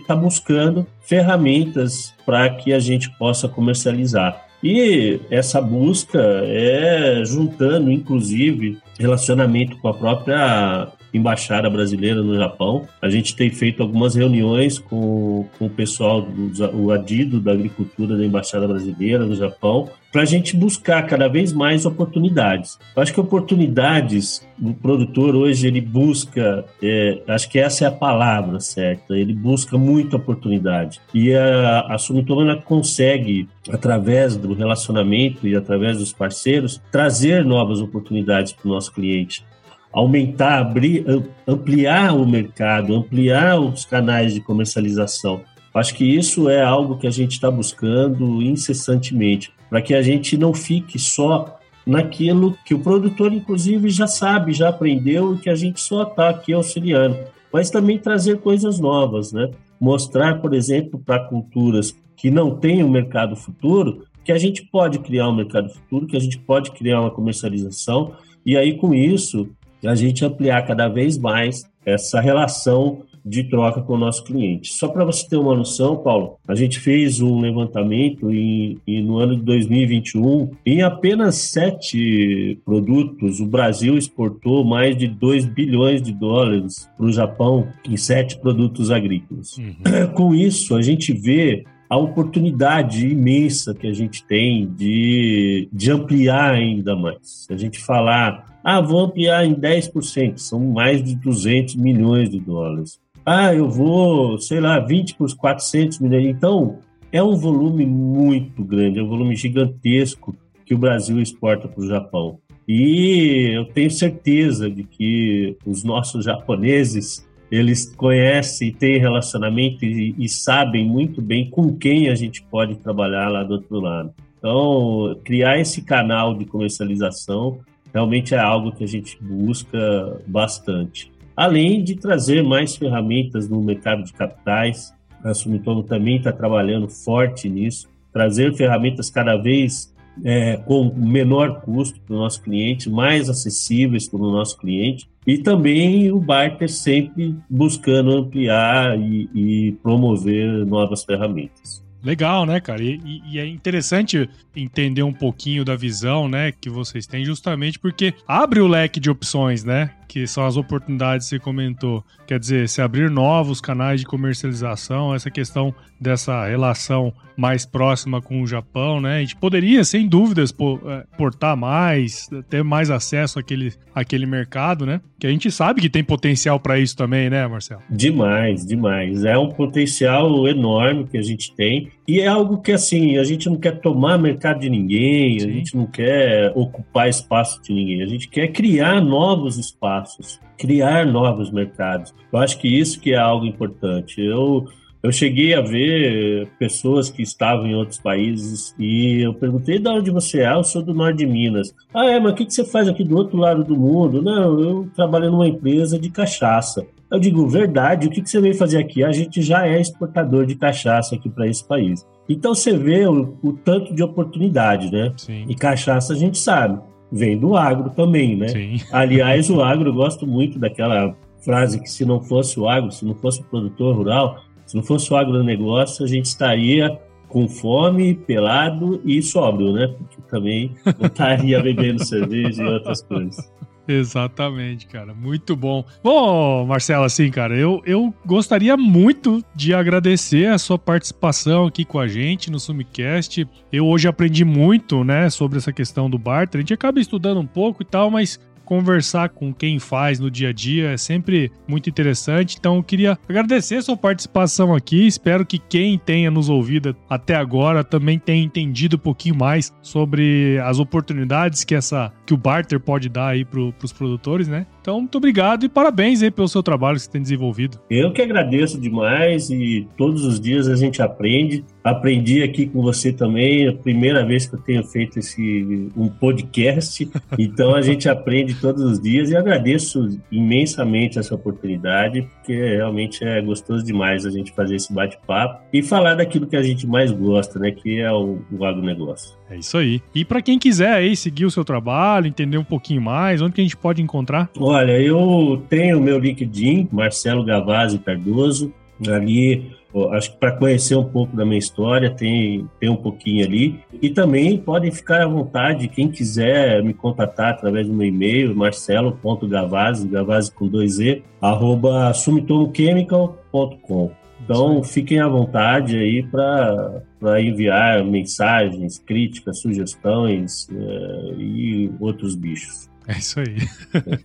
está 0.00 0.14
buscando 0.14 0.86
ferramentas 1.00 2.14
para 2.24 2.48
que 2.50 2.72
a 2.72 2.78
gente 2.78 3.10
possa 3.18 3.48
comercializar. 3.48 4.46
E 4.62 5.20
essa 5.30 5.60
busca 5.60 6.20
é 6.44 7.22
juntando, 7.24 7.90
inclusive, 7.90 8.78
relacionamento 8.98 9.78
com 9.78 9.88
a 9.88 9.94
própria 9.94 10.88
embaixada 11.12 11.68
brasileira 11.68 12.22
no 12.22 12.36
Japão. 12.36 12.86
A 13.00 13.08
gente 13.08 13.34
tem 13.34 13.50
feito 13.50 13.82
algumas 13.82 14.14
reuniões 14.14 14.78
com, 14.78 15.46
com 15.58 15.66
o 15.66 15.70
pessoal 15.70 16.22
do 16.22 16.50
o 16.74 16.90
adido 16.90 17.40
da 17.40 17.52
agricultura 17.52 18.16
da 18.16 18.24
embaixada 18.24 18.66
brasileira 18.66 19.24
no 19.24 19.34
Japão 19.34 19.88
para 20.12 20.22
a 20.22 20.24
gente 20.24 20.56
buscar 20.56 21.06
cada 21.06 21.28
vez 21.28 21.52
mais 21.52 21.86
oportunidades. 21.86 22.78
Eu 22.96 23.02
acho 23.02 23.14
que 23.14 23.20
oportunidades, 23.20 24.46
o 24.60 24.74
produtor 24.74 25.36
hoje 25.36 25.68
ele 25.68 25.80
busca, 25.80 26.64
é, 26.82 27.22
acho 27.28 27.48
que 27.48 27.58
essa 27.58 27.84
é 27.84 27.88
a 27.88 27.92
palavra 27.92 28.58
certa, 28.60 29.16
ele 29.16 29.32
busca 29.32 29.78
muita 29.78 30.16
oportunidade. 30.16 31.00
E 31.14 31.32
a, 31.32 31.86
a 31.88 31.98
Sumitomo 31.98 32.60
consegue, 32.62 33.48
através 33.68 34.36
do 34.36 34.52
relacionamento 34.52 35.46
e 35.46 35.54
através 35.54 35.98
dos 35.98 36.12
parceiros, 36.12 36.80
trazer 36.90 37.44
novas 37.44 37.80
oportunidades 37.80 38.52
para 38.52 38.68
o 38.68 38.72
nosso 38.72 38.92
cliente 38.92 39.44
aumentar, 39.92 40.58
abrir, 40.58 41.04
ampliar 41.46 42.14
o 42.14 42.26
mercado, 42.26 42.94
ampliar 42.94 43.60
os 43.60 43.84
canais 43.84 44.34
de 44.34 44.40
comercialização. 44.40 45.40
Acho 45.74 45.94
que 45.94 46.04
isso 46.04 46.48
é 46.48 46.62
algo 46.62 46.98
que 46.98 47.06
a 47.06 47.10
gente 47.10 47.32
está 47.32 47.50
buscando 47.50 48.42
incessantemente, 48.42 49.52
para 49.68 49.80
que 49.80 49.94
a 49.94 50.02
gente 50.02 50.36
não 50.36 50.52
fique 50.52 50.98
só 50.98 51.58
naquilo 51.86 52.56
que 52.64 52.74
o 52.74 52.80
produtor, 52.80 53.32
inclusive, 53.32 53.88
já 53.88 54.06
sabe, 54.06 54.52
já 54.52 54.68
aprendeu 54.68 55.34
e 55.34 55.38
que 55.38 55.48
a 55.48 55.54
gente 55.54 55.80
só 55.80 56.02
está 56.02 56.28
aqui 56.28 56.52
auxiliando, 56.52 57.16
mas 57.52 57.70
também 57.70 57.98
trazer 57.98 58.38
coisas 58.38 58.78
novas, 58.78 59.32
né? 59.32 59.50
Mostrar, 59.80 60.40
por 60.40 60.54
exemplo, 60.54 61.00
para 61.00 61.24
culturas 61.24 61.96
que 62.16 62.30
não 62.30 62.54
têm 62.54 62.84
um 62.84 62.90
mercado 62.90 63.34
futuro, 63.34 64.04
que 64.24 64.32
a 64.32 64.38
gente 64.38 64.62
pode 64.66 64.98
criar 64.98 65.28
um 65.28 65.34
mercado 65.34 65.70
futuro, 65.70 66.06
que 66.06 66.16
a 66.16 66.20
gente 66.20 66.38
pode 66.38 66.70
criar 66.72 67.00
uma 67.00 67.10
comercialização, 67.10 68.12
e 68.44 68.56
aí 68.56 68.76
com 68.76 68.94
isso 68.94 69.48
a 69.86 69.94
gente 69.94 70.24
ampliar 70.24 70.66
cada 70.66 70.88
vez 70.88 71.18
mais 71.18 71.64
essa 71.84 72.20
relação 72.20 73.02
de 73.24 73.44
troca 73.44 73.82
com 73.82 73.94
o 73.94 73.98
nosso 73.98 74.24
cliente. 74.24 74.72
Só 74.72 74.88
para 74.88 75.04
você 75.04 75.28
ter 75.28 75.36
uma 75.36 75.54
noção, 75.54 75.96
Paulo, 75.96 76.38
a 76.46 76.54
gente 76.54 76.78
fez 76.78 77.20
um 77.20 77.40
levantamento 77.40 78.32
e, 78.32 78.78
e, 78.86 79.02
no 79.02 79.18
ano 79.18 79.36
de 79.36 79.42
2021, 79.42 80.50
em 80.64 80.82
apenas 80.82 81.36
sete 81.36 82.58
produtos, 82.64 83.40
o 83.40 83.46
Brasil 83.46 83.96
exportou 83.96 84.64
mais 84.64 84.96
de 84.96 85.06
2 85.06 85.44
bilhões 85.46 86.02
de 86.02 86.12
dólares 86.12 86.88
para 86.96 87.06
o 87.06 87.12
Japão 87.12 87.68
em 87.88 87.96
sete 87.96 88.38
produtos 88.38 88.90
agrícolas. 88.90 89.58
Uhum. 89.58 90.12
Com 90.14 90.34
isso, 90.34 90.74
a 90.74 90.82
gente 90.82 91.12
vê 91.12 91.64
a 91.88 91.96
oportunidade 91.96 93.08
imensa 93.08 93.74
que 93.74 93.88
a 93.88 93.92
gente 93.92 94.24
tem 94.24 94.72
de, 94.76 95.68
de 95.72 95.90
ampliar 95.90 96.54
ainda 96.54 96.94
mais. 96.94 97.46
Se 97.48 97.52
a 97.52 97.56
gente 97.56 97.80
falar, 97.80 98.49
ah, 98.62 98.80
vou 98.80 99.00
ampliar 99.00 99.44
em 99.44 99.54
10%, 99.54 100.38
são 100.38 100.60
mais 100.60 101.02
de 101.02 101.14
200 101.14 101.76
milhões 101.76 102.28
de 102.28 102.38
dólares. 102.38 103.00
Ah, 103.24 103.54
eu 103.54 103.68
vou, 103.68 104.38
sei 104.38 104.60
lá, 104.60 104.78
20 104.78 105.14
por 105.14 105.34
400 105.34 105.98
milhões. 105.98 106.26
Então, 106.26 106.78
é 107.12 107.22
um 107.22 107.36
volume 107.36 107.86
muito 107.86 108.62
grande, 108.64 108.98
é 108.98 109.02
um 109.02 109.08
volume 109.08 109.34
gigantesco 109.36 110.36
que 110.64 110.74
o 110.74 110.78
Brasil 110.78 111.20
exporta 111.20 111.68
para 111.68 111.80
o 111.80 111.86
Japão. 111.86 112.38
E 112.68 113.50
eu 113.52 113.64
tenho 113.64 113.90
certeza 113.90 114.70
de 114.70 114.84
que 114.84 115.56
os 115.66 115.82
nossos 115.82 116.24
japoneses 116.24 117.28
eles 117.50 117.92
conhecem, 117.96 118.72
têm 118.72 119.00
relacionamento 119.00 119.84
e, 119.84 120.14
e, 120.16 120.28
sabem 120.28 120.86
muito 120.86 121.20
bem 121.20 121.50
com 121.50 121.76
quem 121.76 122.08
a 122.08 122.14
gente 122.14 122.42
pode 122.42 122.76
trabalhar 122.76 123.28
lá 123.28 123.42
do 123.42 123.54
outro 123.54 123.80
lado. 123.80 124.14
Então, 124.38 125.18
criar 125.24 125.58
esse 125.58 125.82
canal 125.82 126.32
de 126.32 126.44
comercialização 126.44 127.58
realmente 127.92 128.34
é 128.34 128.38
algo 128.38 128.72
que 128.72 128.84
a 128.84 128.86
gente 128.86 129.18
busca 129.20 129.78
bastante. 130.26 131.10
Além 131.36 131.82
de 131.82 131.94
trazer 131.94 132.42
mais 132.42 132.76
ferramentas 132.76 133.48
no 133.48 133.62
mercado 133.62 134.04
de 134.04 134.12
capitais, 134.12 134.92
a 135.24 135.32
Sumitomo 135.34 135.82
também 135.82 136.16
está 136.16 136.32
trabalhando 136.32 136.88
forte 136.88 137.48
nisso, 137.48 137.88
trazer 138.12 138.54
ferramentas 138.54 139.10
cada 139.10 139.36
vez 139.36 139.94
é, 140.24 140.56
com 140.56 140.92
menor 140.94 141.60
custo 141.62 142.00
para 142.00 142.14
o 142.14 142.18
nosso 142.18 142.42
cliente, 142.42 142.90
mais 142.90 143.28
acessíveis 143.28 144.08
para 144.08 144.20
o 144.20 144.30
nosso 144.30 144.58
cliente, 144.58 145.08
e 145.26 145.38
também 145.38 146.10
o 146.10 146.18
barter 146.18 146.68
sempre 146.68 147.36
buscando 147.48 148.10
ampliar 148.10 148.98
e, 148.98 149.28
e 149.34 149.72
promover 149.82 150.66
novas 150.66 151.04
ferramentas. 151.04 151.82
Legal, 152.02 152.46
né, 152.46 152.60
cara? 152.60 152.82
E, 152.82 153.22
e, 153.26 153.38
é 153.38 153.46
interessante 153.46 154.28
entender 154.56 155.02
um 155.02 155.12
pouquinho 155.12 155.64
da 155.64 155.76
visão, 155.76 156.28
né, 156.28 156.52
que 156.52 156.70
vocês 156.70 157.06
têm, 157.06 157.24
justamente 157.24 157.78
porque 157.78 158.14
abre 158.26 158.60
o 158.60 158.66
leque 158.66 158.98
de 158.98 159.10
opções, 159.10 159.64
né? 159.64 159.90
Que 160.10 160.26
são 160.26 160.44
as 160.44 160.56
oportunidades 160.56 161.28
que 161.28 161.36
você 161.36 161.38
comentou. 161.38 162.04
Quer 162.26 162.40
dizer, 162.40 162.68
se 162.68 162.82
abrir 162.82 163.08
novos 163.08 163.60
canais 163.60 164.00
de 164.00 164.06
comercialização, 164.06 165.14
essa 165.14 165.30
questão 165.30 165.72
dessa 166.00 166.48
relação 166.48 167.14
mais 167.36 167.64
próxima 167.64 168.20
com 168.20 168.42
o 168.42 168.46
Japão, 168.46 169.00
né? 169.00 169.18
A 169.18 169.20
gente 169.20 169.36
poderia, 169.36 169.84
sem 169.84 170.08
dúvidas, 170.08 170.52
é, 170.52 171.06
portar 171.16 171.56
mais, 171.56 172.28
ter 172.48 172.64
mais 172.64 172.90
acesso 172.90 173.38
àquele, 173.38 173.72
àquele 173.94 174.26
mercado, 174.26 174.84
né? 174.84 175.00
Que 175.16 175.28
a 175.28 175.30
gente 175.30 175.48
sabe 175.48 175.80
que 175.80 175.88
tem 175.88 176.02
potencial 176.02 176.58
para 176.58 176.80
isso 176.80 176.96
também, 176.96 177.30
né, 177.30 177.46
Marcelo? 177.46 177.80
Demais, 177.88 178.66
demais. 178.66 179.24
É 179.24 179.38
um 179.38 179.48
potencial 179.48 180.48
enorme 180.48 181.06
que 181.06 181.16
a 181.16 181.22
gente 181.22 181.54
tem 181.54 181.88
e 182.10 182.20
é 182.20 182.26
algo 182.26 182.58
que, 182.58 182.72
assim, 182.72 183.18
a 183.18 183.24
gente 183.24 183.48
não 183.48 183.56
quer 183.56 183.80
tomar 183.80 184.18
mercado 184.18 184.60
de 184.60 184.68
ninguém, 184.68 185.38
Sim. 185.38 185.48
a 185.48 185.52
gente 185.52 185.76
não 185.76 185.86
quer 185.86 186.52
ocupar 186.56 187.08
espaço 187.08 187.62
de 187.62 187.72
ninguém, 187.72 188.02
a 188.02 188.06
gente 188.06 188.28
quer 188.28 188.48
criar 188.48 189.00
novos 189.00 189.56
espaços, 189.58 190.40
criar 190.58 191.06
novos 191.06 191.52
mercados. 191.52 192.12
Eu 192.32 192.38
acho 192.40 192.58
que 192.58 192.66
isso 192.66 193.00
que 193.00 193.12
é 193.12 193.16
algo 193.16 193.46
importante. 193.46 194.20
Eu 194.20 194.66
eu 195.02 195.10
cheguei 195.10 195.54
a 195.54 195.62
ver 195.62 196.48
pessoas 196.58 197.08
que 197.08 197.22
estavam 197.22 197.66
em 197.66 197.74
outros 197.74 197.98
países 197.98 198.74
e 198.78 199.22
eu 199.22 199.32
perguntei 199.32 199.78
de 199.78 199.88
onde 199.88 200.10
você 200.10 200.40
é? 200.40 200.46
Ah, 200.46 200.56
eu 200.56 200.64
sou 200.64 200.82
do 200.82 200.92
norte 200.92 201.18
de 201.18 201.26
Minas. 201.26 201.74
Ah, 201.94 202.04
é, 202.04 202.20
mas 202.20 202.32
o 202.32 202.34
que 202.34 202.50
você 202.50 202.64
faz 202.66 202.86
aqui 202.86 203.02
do 203.02 203.16
outro 203.16 203.38
lado 203.38 203.64
do 203.64 203.74
mundo? 203.74 204.20
Não, 204.20 204.60
eu 204.60 204.90
trabalho 204.94 205.30
numa 205.30 205.48
empresa 205.48 205.98
de 205.98 206.10
cachaça. 206.10 206.86
Eu 207.10 207.18
digo, 207.18 207.46
verdade, 207.48 208.06
o 208.06 208.10
que 208.10 208.24
você 208.24 208.40
veio 208.40 208.54
fazer 208.54 208.78
aqui? 208.78 209.02
A 209.02 209.10
gente 209.10 209.42
já 209.42 209.66
é 209.66 209.80
exportador 209.80 210.46
de 210.46 210.54
cachaça 210.54 211.16
aqui 211.16 211.28
para 211.28 211.48
esse 211.48 211.66
país. 211.66 212.06
Então 212.28 212.54
você 212.54 212.76
vê 212.76 213.06
o, 213.06 213.36
o 213.42 213.52
tanto 213.52 213.92
de 213.92 214.02
oportunidade, 214.02 214.92
né? 214.92 215.12
Sim. 215.16 215.44
E 215.48 215.54
cachaça 215.54 216.12
a 216.12 216.16
gente 216.16 216.38
sabe, 216.38 216.80
vem 217.10 217.36
do 217.36 217.56
agro 217.56 217.90
também, 217.90 218.36
né? 218.36 218.48
Sim. 218.48 218.76
Aliás, 218.92 219.50
o 219.50 219.60
agro, 219.60 219.90
eu 219.90 219.94
gosto 219.94 220.26
muito 220.26 220.58
daquela 220.58 221.16
frase 221.44 221.80
que 221.80 221.90
se 221.90 222.04
não 222.04 222.20
fosse 222.20 222.60
o 222.60 222.68
agro, 222.68 222.92
se 222.92 223.04
não 223.04 223.14
fosse 223.14 223.40
o 223.40 223.44
produtor 223.44 223.96
rural, 223.96 224.40
se 224.64 224.76
não 224.76 224.82
fosse 224.82 225.12
o 225.12 225.16
agronegócio, 225.16 226.04
a 226.04 226.08
gente 226.08 226.26
estaria 226.26 226.96
com 227.28 227.48
fome, 227.48 228.14
pelado 228.14 229.00
e 229.04 229.20
sóbrio, 229.22 229.72
né? 229.72 229.88
Porque 229.88 230.22
também 230.30 230.72
não 230.98 231.06
estaria 231.06 231.58
bebendo 231.62 232.04
cerveja 232.04 232.62
e 232.62 232.66
outras 232.66 233.02
coisas. 233.02 233.50
Exatamente, 233.90 234.86
cara. 234.86 235.12
Muito 235.12 235.56
bom. 235.56 235.84
Bom, 236.02 236.64
Marcelo, 236.64 237.04
assim, 237.04 237.28
cara, 237.30 237.56
eu, 237.56 237.82
eu 237.84 238.14
gostaria 238.24 238.76
muito 238.76 239.44
de 239.54 239.74
agradecer 239.74 240.46
a 240.46 240.58
sua 240.58 240.78
participação 240.78 241.66
aqui 241.66 241.84
com 241.84 241.98
a 241.98 242.06
gente 242.06 242.50
no 242.50 242.60
Sumicast. 242.60 243.48
Eu 243.72 243.86
hoje 243.86 244.06
aprendi 244.06 244.44
muito, 244.44 245.02
né, 245.02 245.28
sobre 245.28 245.58
essa 245.58 245.72
questão 245.72 246.08
do 246.08 246.18
barter. 246.18 246.58
A 246.58 246.62
gente 246.62 246.72
acaba 246.72 247.00
estudando 247.00 247.40
um 247.40 247.46
pouco 247.46 247.82
e 247.82 247.84
tal, 247.84 248.10
mas 248.10 248.38
conversar 248.70 249.30
com 249.30 249.52
quem 249.52 249.80
faz 249.80 250.20
no 250.20 250.30
dia 250.30 250.50
a 250.50 250.52
dia 250.52 250.92
é 250.92 250.96
sempre 250.96 251.50
muito 251.66 251.90
interessante. 251.90 252.56
Então 252.56 252.76
eu 252.76 252.84
queria 252.84 253.18
agradecer 253.28 253.82
sua 253.82 253.96
participação 253.96 254.72
aqui. 254.72 255.08
Espero 255.08 255.44
que 255.44 255.58
quem 255.58 255.98
tenha 255.98 256.30
nos 256.30 256.48
ouvido 256.48 256.96
até 257.08 257.34
agora 257.34 257.82
também 257.82 258.16
tenha 258.16 258.44
entendido 258.44 258.94
um 258.94 259.00
pouquinho 259.00 259.34
mais 259.34 259.72
sobre 259.82 260.56
as 260.60 260.78
oportunidades 260.78 261.64
que 261.64 261.74
essa 261.74 262.12
que 262.24 262.32
o 262.32 262.36
barter 262.36 262.78
pode 262.78 263.08
dar 263.08 263.30
aí 263.30 263.44
para 263.44 263.58
os 263.60 263.92
produtores, 263.92 264.46
né? 264.46 264.64
Então, 264.80 265.00
muito 265.00 265.18
obrigado 265.18 265.64
e 265.64 265.68
parabéns 265.68 266.22
aí 266.22 266.30
pelo 266.30 266.48
seu 266.48 266.62
trabalho 266.62 266.96
que 266.96 267.02
você 267.02 267.10
tem 267.10 267.20
desenvolvido. 267.20 267.78
Eu 267.90 268.12
que 268.12 268.22
agradeço 268.22 268.80
demais 268.80 269.50
e 269.50 269.86
todos 269.96 270.24
os 270.24 270.40
dias 270.40 270.68
a 270.68 270.76
gente 270.76 271.02
aprende. 271.02 271.64
Aprendi 271.84 272.42
aqui 272.42 272.66
com 272.66 272.80
você 272.82 273.12
também, 273.12 273.66
é 273.66 273.68
a 273.68 273.74
primeira 273.74 274.24
vez 274.24 274.46
que 274.46 274.54
eu 274.54 274.60
tenho 274.60 274.82
feito 274.84 275.18
esse 275.18 275.88
um 275.96 276.08
podcast. 276.08 277.08
Então 277.38 277.74
a 277.74 277.80
gente 277.80 278.08
aprende 278.08 278.54
todos 278.54 278.82
os 278.82 279.00
dias 279.00 279.30
e 279.30 279.36
agradeço 279.36 280.08
imensamente 280.30 281.18
essa 281.18 281.34
oportunidade, 281.34 282.22
porque 282.34 282.54
realmente 282.54 283.24
é 283.24 283.40
gostoso 283.40 283.84
demais 283.84 284.26
a 284.26 284.30
gente 284.30 284.52
fazer 284.52 284.76
esse 284.76 284.92
bate-papo 284.92 285.62
e 285.72 285.82
falar 285.82 286.14
daquilo 286.14 286.46
que 286.46 286.56
a 286.56 286.62
gente 286.62 286.86
mais 286.86 287.10
gosta, 287.10 287.58
né, 287.58 287.70
que 287.70 288.00
é 288.00 288.12
o, 288.12 288.40
o 288.52 288.64
agronegócio. 288.64 289.40
É 289.50 289.56
isso 289.56 289.76
aí. 289.76 290.00
E 290.14 290.24
para 290.24 290.40
quem 290.40 290.58
quiser 290.58 290.92
aí 290.92 291.16
seguir 291.16 291.44
o 291.44 291.50
seu 291.50 291.64
trabalho, 291.64 292.26
entender 292.26 292.56
um 292.56 292.64
pouquinho 292.64 293.02
mais, 293.02 293.42
onde 293.42 293.54
que 293.54 293.60
a 293.60 293.64
gente 293.64 293.76
pode 293.76 294.00
encontrar? 294.00 294.48
Olha, 294.72 294.92
eu 295.00 295.60
tenho 295.68 295.98
o 295.98 296.00
meu 296.00 296.16
LinkedIn, 296.16 296.88
Marcelo 296.92 297.44
Gavazzi 297.44 297.98
Cardoso. 297.98 298.72
Ali 299.08 299.72
acho 300.12 300.30
que 300.30 300.38
para 300.38 300.52
conhecer 300.52 300.94
um 300.94 301.02
pouco 301.02 301.34
da 301.36 301.44
minha 301.44 301.58
história, 301.58 302.08
tem, 302.08 302.68
tem 302.78 302.88
um 302.88 302.94
pouquinho 302.94 303.44
ali. 303.44 303.80
E 304.00 304.10
também 304.10 304.56
podem 304.56 304.92
ficar 304.92 305.24
à 305.24 305.26
vontade, 305.26 305.88
quem 305.88 306.08
quiser 306.08 306.84
me 306.84 306.94
contatar 306.94 307.50
através 307.50 307.88
do 307.88 307.92
meu 307.92 308.06
e-mail, 308.06 308.54
marcelo.gavazzi, 308.54 310.06
gavazzi 310.06 310.52
com 310.52 310.68
dois 310.68 311.00
E, 311.00 311.20
arroba 311.42 312.14
sumitomochemical.com. 312.14 314.12
Então, 314.44 314.84
fiquem 314.84 315.18
à 315.18 315.26
vontade 315.26 315.96
aí 315.96 316.22
para 316.22 317.42
enviar 317.42 318.04
mensagens, 318.04 319.00
críticas, 319.00 319.58
sugestões 319.58 320.68
é, 320.70 321.34
e 321.38 321.90
outros 321.98 322.36
bichos. 322.36 322.88
É 323.10 323.18
isso 323.18 323.40
aí. 323.40 323.56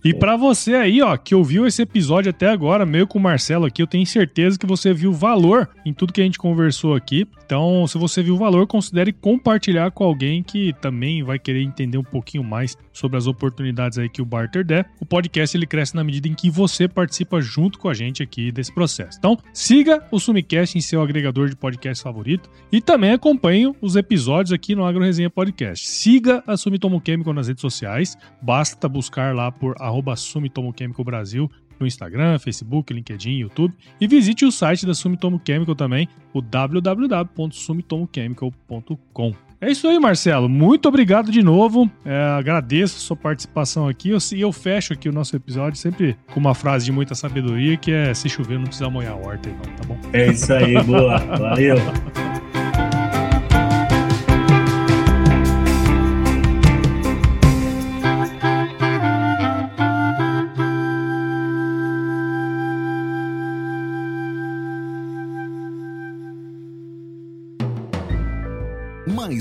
e 0.04 0.14
para 0.14 0.36
você 0.36 0.74
aí, 0.76 1.02
ó, 1.02 1.16
que 1.16 1.34
ouviu 1.34 1.66
esse 1.66 1.82
episódio 1.82 2.30
até 2.30 2.48
agora, 2.48 2.86
meio 2.86 3.04
com 3.04 3.18
o 3.18 3.22
Marcelo 3.22 3.66
aqui, 3.66 3.82
eu 3.82 3.86
tenho 3.86 4.06
certeza 4.06 4.56
que 4.56 4.64
você 4.64 4.94
viu 4.94 5.12
valor 5.12 5.68
em 5.84 5.92
tudo 5.92 6.12
que 6.12 6.20
a 6.20 6.24
gente 6.24 6.38
conversou 6.38 6.94
aqui. 6.94 7.26
Então, 7.44 7.84
se 7.86 7.98
você 7.98 8.22
viu 8.22 8.36
valor, 8.36 8.66
considere 8.66 9.12
compartilhar 9.12 9.90
com 9.90 10.04
alguém 10.04 10.40
que 10.40 10.72
também 10.80 11.22
vai 11.24 11.38
querer 11.38 11.62
entender 11.62 11.98
um 11.98 12.04
pouquinho 12.04 12.44
mais 12.44 12.76
sobre 12.92 13.16
as 13.16 13.26
oportunidades 13.26 13.98
aí 13.98 14.08
que 14.08 14.22
o 14.22 14.24
Barter 14.24 14.64
der. 14.64 14.88
O 15.00 15.06
podcast 15.06 15.56
ele 15.56 15.66
cresce 15.66 15.96
na 15.96 16.04
medida 16.04 16.28
em 16.28 16.34
que 16.34 16.48
você 16.48 16.86
participa 16.86 17.40
junto 17.40 17.80
com 17.80 17.88
a 17.88 17.94
gente 17.94 18.22
aqui 18.22 18.52
desse 18.52 18.72
processo. 18.72 19.18
Então, 19.18 19.36
siga 19.52 20.04
o 20.12 20.20
Sumicast 20.20 20.78
em 20.78 20.80
seu 20.80 21.02
agregador 21.02 21.48
de 21.48 21.56
podcast 21.56 22.02
favorito 22.02 22.48
e 22.70 22.80
também 22.80 23.12
acompanhe 23.12 23.72
os 23.80 23.96
episódios 23.96 24.52
aqui 24.52 24.76
no 24.76 24.84
Agro 24.84 25.02
Resenha 25.02 25.30
Podcast. 25.30 25.88
Siga 25.88 26.42
a 26.46 26.56
Sumitomo 26.56 27.02
Chemical 27.04 27.32
nas 27.32 27.48
redes 27.48 27.60
sociais. 27.60 28.16
Basta 28.40 28.75
basta 28.76 28.88
buscar 28.88 29.34
lá 29.34 29.50
por 29.50 29.74
arroba 29.80 30.14
Sumitomo 30.14 30.72
Chemical 30.76 31.04
Brasil 31.04 31.50
no 31.80 31.86
Instagram, 31.86 32.38
Facebook, 32.38 32.92
LinkedIn, 32.92 33.38
YouTube 33.38 33.74
e 34.00 34.06
visite 34.06 34.44
o 34.44 34.52
site 34.52 34.86
da 34.86 34.94
Sumitomo 34.94 35.40
Chemical 35.44 35.74
também, 35.74 36.08
o 36.32 36.40
www.sumitomochemical.com. 36.40 39.34
É 39.58 39.70
isso 39.70 39.88
aí, 39.88 39.98
Marcelo. 39.98 40.46
Muito 40.48 40.86
obrigado 40.86 41.30
de 41.30 41.42
novo. 41.42 41.90
É, 42.04 42.14
agradeço 42.38 42.96
a 42.96 43.00
sua 43.00 43.16
participação 43.16 43.88
aqui. 43.88 44.10
Eu, 44.10 44.18
eu 44.32 44.52
fecho 44.52 44.92
aqui 44.92 45.08
o 45.08 45.12
nosso 45.12 45.34
episódio 45.34 45.78
sempre 45.78 46.14
com 46.32 46.40
uma 46.40 46.54
frase 46.54 46.84
de 46.84 46.92
muita 46.92 47.14
sabedoria 47.14 47.74
que 47.76 47.90
é 47.90 48.12
se 48.12 48.28
chover 48.28 48.58
não 48.58 48.66
precisa 48.66 48.90
molhar 48.90 49.14
a 49.14 49.16
horta 49.16 49.48
não, 49.48 49.58
tá 49.58 49.84
bom? 49.86 49.98
É 50.12 50.30
isso 50.30 50.52
aí, 50.52 50.78
boa. 50.82 51.16
Valeu. 51.38 51.78